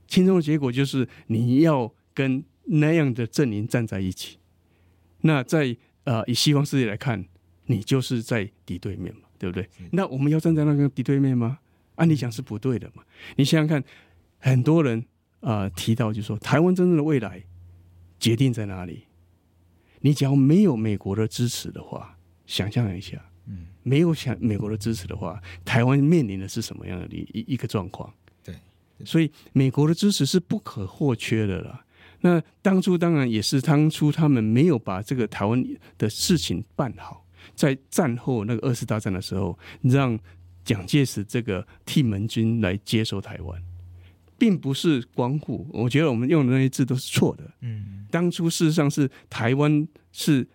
[0.07, 2.43] 亲中的结果就是你要跟。
[2.71, 4.37] 那样的阵营站在一起，
[5.21, 7.25] 那在呃以西方世界来看，
[7.65, 9.67] 你就是在敌对面嘛，对不对？
[9.91, 11.59] 那我们要站在那个敌对面吗？
[11.95, 13.03] 按理讲是不对的嘛。
[13.35, 13.83] 你想想看，
[14.37, 14.99] 很多人
[15.41, 17.43] 啊、呃、提到就是说，台湾真正的未来
[18.19, 19.03] 决定在哪里？
[20.01, 28.13] 你只要没有美国的支持的话，想象一下，嗯，没有想美国的支持的话，台湾面临的是什么样的一一个状况？
[28.43, 28.55] 对，
[29.03, 31.85] 所以美国的支持是不可或缺的了。
[32.21, 35.63] 那当初当然也是当初他们没有把这个台湾
[35.97, 40.19] 的事情办好，在战后那个二次大战的时候，让
[40.63, 43.63] 蒋介石这个替盟军来接收台湾，
[44.37, 45.65] 并不是光复。
[45.71, 47.49] 我觉得我们用的那些字都是错的。
[47.61, 50.47] 嗯，当初事实上是台湾是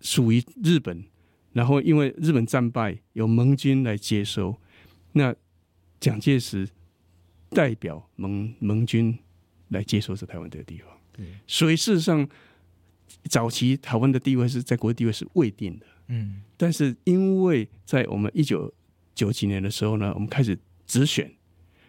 [0.00, 1.04] 属于日本，
[1.52, 4.58] 然后因为日本战败，由盟军来接收，
[5.12, 5.34] 那
[6.00, 6.68] 蒋介石
[7.50, 9.18] 代表盟盟军
[9.68, 10.88] 来接收这台湾这个地方。
[11.46, 12.28] 所以事实上，
[13.28, 15.86] 早期台湾的地位是在国际地位是未定的。
[16.08, 18.72] 嗯，但是因为在我们一九
[19.14, 21.32] 九几年的时候呢，我们开始直选，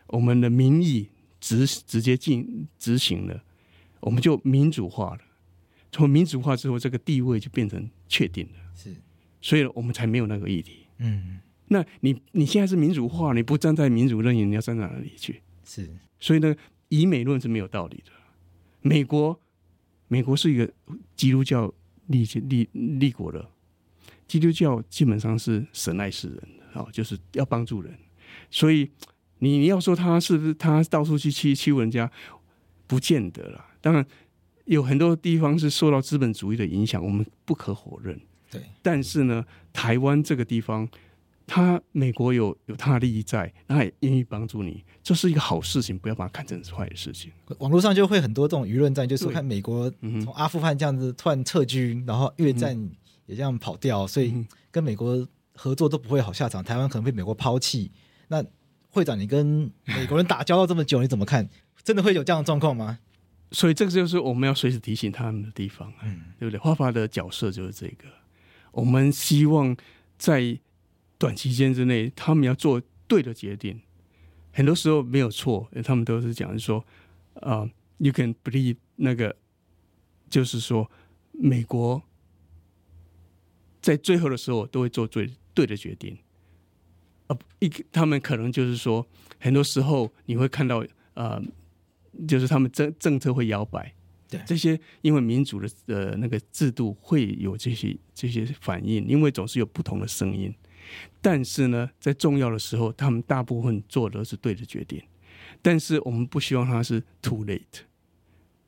[0.07, 1.09] 我们的民意
[1.39, 3.43] 直直接进执行了，
[4.01, 5.21] 我们就民主化了。
[5.91, 8.59] 从民主化之后，这个地位就变成确定了。
[8.75, 8.95] 是，
[9.41, 10.85] 所以我们才没有那个议题。
[10.99, 15.41] 嗯，那你你现在是民主化，你不站在民主阵营，你要站在哪里去？
[15.65, 16.55] 是，所以呢，
[16.89, 18.11] 以美论是没有道理的。
[18.81, 19.39] 美国，
[20.07, 20.71] 美国是一个
[21.15, 21.71] 基督教
[22.07, 23.49] 立立立国的，
[24.27, 27.93] 基督教基本上是神爱世人哦，就是要帮助人。
[28.49, 28.89] 所以
[29.39, 32.11] 你你要说他是不是他到处去欺欺负人家，
[32.87, 33.73] 不见得啦。
[33.79, 34.05] 当然
[34.65, 38.19] 有很多地方是受到资本主义的影响，我们不可否认。
[38.49, 40.87] 对，但是呢，台湾这个地方。
[41.53, 47.29] 他美国有有他的利益在，他也愿意帮助你，这是一个好事情，不要把它看成是坏的事情。
[47.59, 49.91] 网络上就会很多这种舆论战，就是说看美国
[50.23, 52.73] 从阿富汗这样子突然撤军，然后越战
[53.25, 54.33] 也这样跑掉，所以
[54.71, 57.91] 跟美国合作都不会好下场，台湾可能被美国抛弃。
[58.29, 58.41] 那
[58.89, 61.49] 会长，你跟美国人打交道这么久，你怎么看？
[61.83, 62.99] 真的会有这样的状况吗？
[63.51, 66.57] 所以这个就是我们要随时提醒他们的地方，嗯，对不对？
[66.57, 68.07] 花花的角色就是这个，
[68.71, 69.75] 我们希望
[70.17, 70.57] 在。
[71.21, 73.79] 短期间之内，他们要做对的决定，
[74.51, 75.69] 很多时候没有错。
[75.83, 76.83] 他们都是讲说，
[77.35, 79.37] 啊、uh,，you can believe 那个，
[80.31, 80.89] 就是说，
[81.31, 82.01] 美国
[83.79, 86.17] 在最后的时候都会做最对的决定。
[87.27, 89.07] 啊，一他们可能就是说，
[89.39, 90.79] 很多时候你会看到，
[91.13, 93.93] 啊、uh,，就是他们政政策会摇摆。
[94.27, 100.51] 对，这些因为民主的呃那个制度会有这些这些反应，因为总是有不同的声音。
[101.21, 105.01] 但是呢，在重要的时候，他们大部分做的是对的决定。
[105.61, 107.81] 但是我们不希望它是 too late，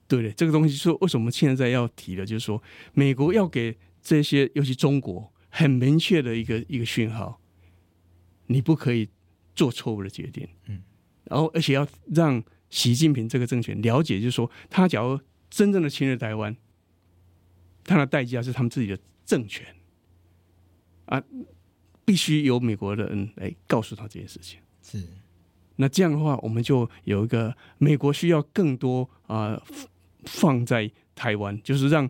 [0.08, 0.32] 对不对？
[0.34, 2.62] 这个东西是为什么现在要提的，就是说
[2.94, 7.42] 美国要给这些，尤其中国很明确的一个一个讯号，
[8.48, 9.10] 你不可以
[9.56, 10.48] 做错误的决定。
[10.68, 10.84] 嗯，
[11.24, 15.20] 然后而且要让习近平这个政权了解，就是说他假如
[15.50, 16.56] 真正的侵略台湾，
[17.84, 19.66] 他的代价是他们自己的政权
[21.06, 21.24] 啊。
[22.06, 24.60] 必须由美国的人来告诉他这件事情。
[24.82, 25.02] 是，
[25.78, 29.64] 那这样的话，我们就有一个美国需要更多啊、呃、
[30.26, 32.10] 放在台湾，就是让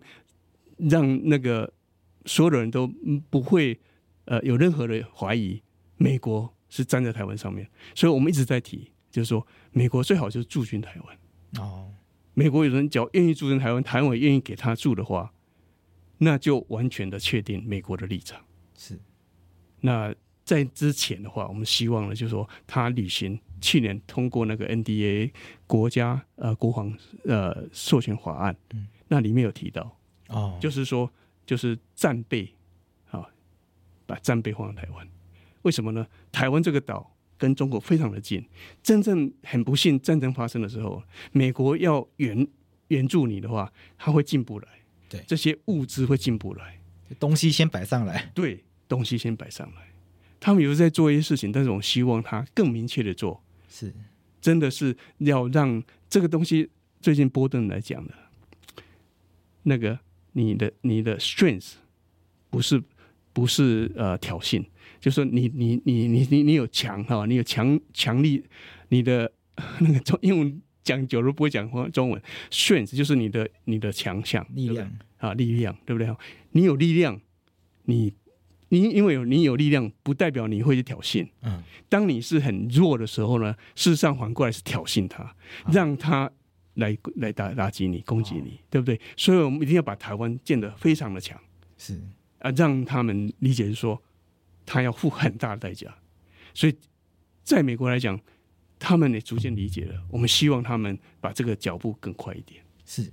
[0.76, 1.72] 让那个
[2.26, 2.86] 所有的人都
[3.30, 3.78] 不会
[4.24, 5.62] 呃有任何的怀疑，
[5.96, 7.68] 美国是站在台湾上面。
[7.94, 11.64] 所以我们一直在提，就是说美国最好就是驻军台湾。
[11.64, 11.92] 哦，
[12.34, 15.32] 美国有人只要愿意驻军台湾，台湾也愿意给他驻的话，
[16.18, 18.44] 那就完全的确定美国的立场。
[18.76, 18.98] 是。
[19.84, 20.14] 那
[20.44, 25.30] 在之前的话，我们希望呢，就是说他履行去年通过那个 NDA
[25.66, 26.90] 国家呃国防
[27.24, 29.94] 呃授权法案，嗯，那里面有提到
[30.28, 31.10] 哦，就是说
[31.44, 32.50] 就是战备
[33.10, 33.26] 啊，
[34.06, 35.06] 把战备放在台湾，
[35.62, 36.06] 为什么呢？
[36.32, 38.42] 台湾这个岛跟中国非常的近，
[38.82, 42.46] 真正很不幸战争发生的时候，美国要援
[42.88, 44.68] 援助你的话，他会进不来，
[45.10, 46.80] 对，这些物资会进不来，
[47.18, 48.64] 东西先摆上来，对。
[48.94, 49.82] 东西先摆上来，
[50.38, 53.92] 他们有在做一些事情，但是我希望他更明确的做，是，
[54.40, 56.70] 真的是要让这个东西。
[57.00, 58.14] 最近波顿来讲的，
[59.64, 59.98] 那个
[60.32, 61.72] 你的你的 strength
[62.48, 62.82] 不是
[63.32, 64.64] 不是呃挑衅，
[65.00, 68.42] 就是说你你你你你你有强哈，你有强强力，
[68.88, 69.30] 你的
[69.80, 74.90] 那个中英文讲久了不会讲中文，strength 就是你的你的强项力量。
[75.18, 76.14] 啊力量对不对？
[76.52, 77.18] 你有力量，
[77.84, 78.12] 你
[78.68, 81.28] 你因为有你有力量，不代表你会去挑衅。
[81.42, 85.34] 嗯，当你是很弱的时候呢，事实上反过来是挑衅他，
[85.70, 86.30] 让他。
[86.76, 89.00] 来来打打击你，攻击你，哦，对不对？
[89.16, 91.40] 所以我们一定要把台湾建得非常的强，
[91.78, 92.02] 是
[92.40, 94.02] 啊，让他们理解是说，
[94.66, 95.96] 他要付很大的代价。
[96.52, 96.74] 所以，
[97.44, 98.18] 在美国来讲，
[98.76, 100.02] 他们也逐渐理解了。
[100.10, 102.60] 我们希望他们把这个脚步更快一点。
[102.84, 103.08] 是，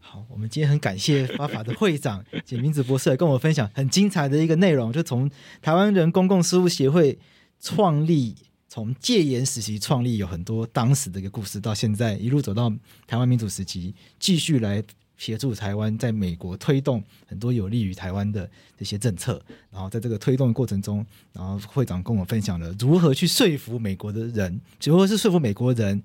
[0.00, 5.30] 好，我们今天很感谢发法的会长简明子博士跟我们分享很精彩的一个内容，就从
[5.62, 7.18] 台湾人公共事务协会
[7.60, 8.34] 创立。
[8.66, 12.68] 从戒严时期创立有很多当时的一个故事，到现在一路走到
[13.06, 14.82] 台湾民主时期，继续来
[15.16, 19.40] 协助台湾在美国推动很多有利于台湾的这些政策。
[19.70, 26.02] 然后在这个推动的过程中，然后会长跟我分享了如何去说服美国的人，如何是说服美国人、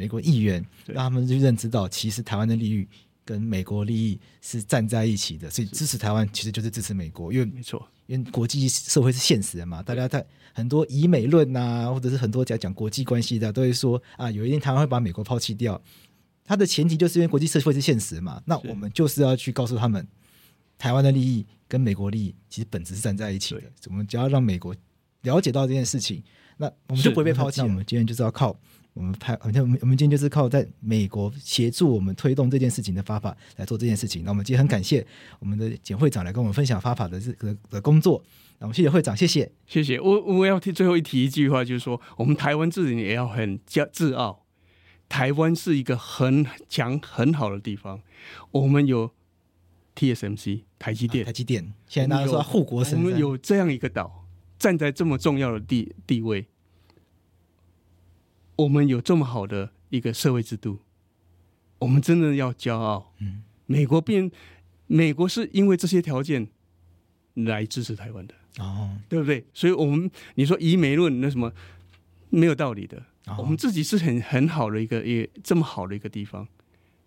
[0.00, 2.88] 美国议员，让他们去认知到，其实台湾的利益
[3.22, 5.50] 跟美国利益是站在一起的。
[5.50, 7.86] 所以支持台湾其实就是支持美国，因为没错。
[8.06, 15.80] 因为国际社会是现实的嘛，大家在很多以美论呐、啊，或者是很多讲讲国际关系的，都会说啊，有一天台湾会把美国抛弃掉。
[16.42, 20.04] 它的前提就是因为国际社会是现实嘛，那我们就是要去告诉他们，
[20.78, 23.62] 台湾的利益跟美国利益其实本质是站在一起的。
[23.86, 24.74] 我们只要让美国
[25.22, 26.20] 了解到这件事情，
[26.56, 27.60] 那我们就不会被抛弃。
[27.60, 28.58] 那我们今天就是要靠。
[28.92, 34.24] 我们拍，好像我们我们今天就是靠在美国协助我们推动这件事情的发法来做这件事情。
[34.24, 35.06] 那我们今天很感谢
[35.38, 38.22] 我们的简会长来跟我们分享发法的这个的工作。
[38.58, 39.98] 那我们谢谢会长，谢谢，谢谢。
[40.00, 44.44] 我我要提最后一提一句话，就是说我们台湾自己也要很骄自傲。
[45.08, 48.00] 台湾是一个很强很好的地方，
[48.52, 49.10] 我们有
[49.96, 54.26] TSMC 台积电，台积电现在大家说护国神山，我们有这样一个岛，
[54.58, 56.46] 站在这么重要的地地位。
[58.60, 60.80] 我们有这么好的一个社会制度，
[61.78, 63.14] 我们真的要骄傲。
[63.18, 64.30] 嗯，美国变，
[64.86, 66.48] 美国是因为这些条件
[67.34, 69.46] 来支持台湾的，哦，对不对？
[69.54, 71.50] 所以，我们你说以美论那什么
[72.28, 72.98] 没有道理的。
[73.28, 76.46] 哦，我们自己是很很好的一个，也这么好的一个地方，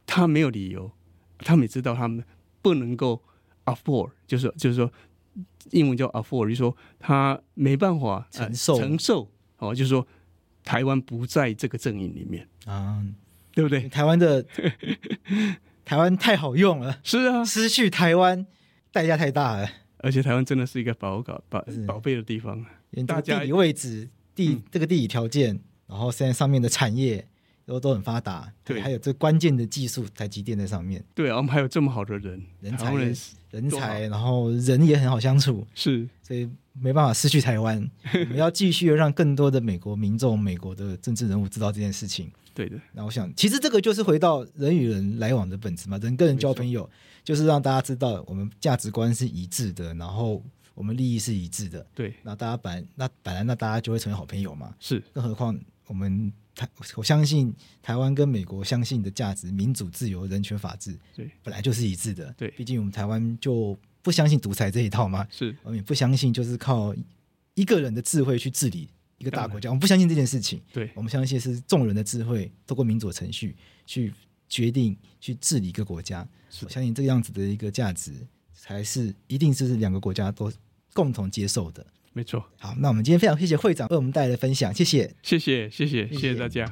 [0.07, 0.91] 他没有理由，
[1.39, 2.23] 他们也知道他们
[2.63, 3.21] 不能够
[3.65, 4.91] afford，就是就是说
[5.69, 9.29] 英文叫 afford，就是说他没办法承受承受
[9.59, 10.07] 哦，就是说。
[10.63, 12.47] 台湾不在这个阵营里面。
[12.65, 13.03] 啊，
[13.53, 13.87] 对不对？
[13.89, 14.45] 台湾的
[15.85, 18.45] 台湾太好用了，是啊，失去台湾
[18.91, 19.69] 代价太大了。
[19.97, 22.65] 而且台湾真的是一个宝搞宝宝贝的地方，
[23.07, 27.25] 大家地理位置、地、嗯、这个地理条件，然后现在上面的产业
[27.65, 31.03] 都都很发达，对，还有这关键的技术，台积电在上面。
[31.13, 32.93] 对啊，我们还有这么好的人，人才
[33.51, 36.49] 人才，然后人也很好相处，是，所以。
[36.75, 42.31] 没办法失去台湾， 我们要继续让更多的美国民众、美国的政治人物知道这件事情。
[42.51, 42.75] 对的。
[42.93, 46.89] 那我想，其实这个就是回到人与人来往的本质嘛，人跟人交朋友，
[47.23, 50.43] 就是让大家知道我们价值观是一致的，然后
[50.73, 51.85] 我们利益是一致的。
[51.93, 52.11] 对。
[52.23, 54.73] 那大家本来那本来那大家就会成为好朋友嘛。
[54.79, 54.99] 是。
[55.13, 55.55] 更何况
[55.85, 62.33] 我们台，我相信台湾跟美国相信的价值，民主、自由、人权、法治，对，本来就是一致的。
[62.37, 62.49] 对。
[62.51, 63.77] 毕竟我们台湾就。
[64.03, 65.25] 不相信独裁这一套嘛？
[65.31, 66.93] 是，我们也不相信就是靠
[67.53, 69.69] 一个人的智慧去治理一个大国家。
[69.69, 70.61] 我们不相信这件事情。
[70.73, 74.13] 对，我们相信是众人的智慧，透过民主程序去
[74.49, 76.27] 决定去治理一个国家。
[76.63, 78.11] 我相信这个样子的一个价值，
[78.53, 80.51] 才是一定是两个国家都
[80.91, 81.87] 共同接受的。
[82.13, 82.45] 没错。
[82.59, 86.65] 好，那我们今天非常谢谢会长为我们带来的分享，谢谢，谢谢，谢谢，谢谢大家。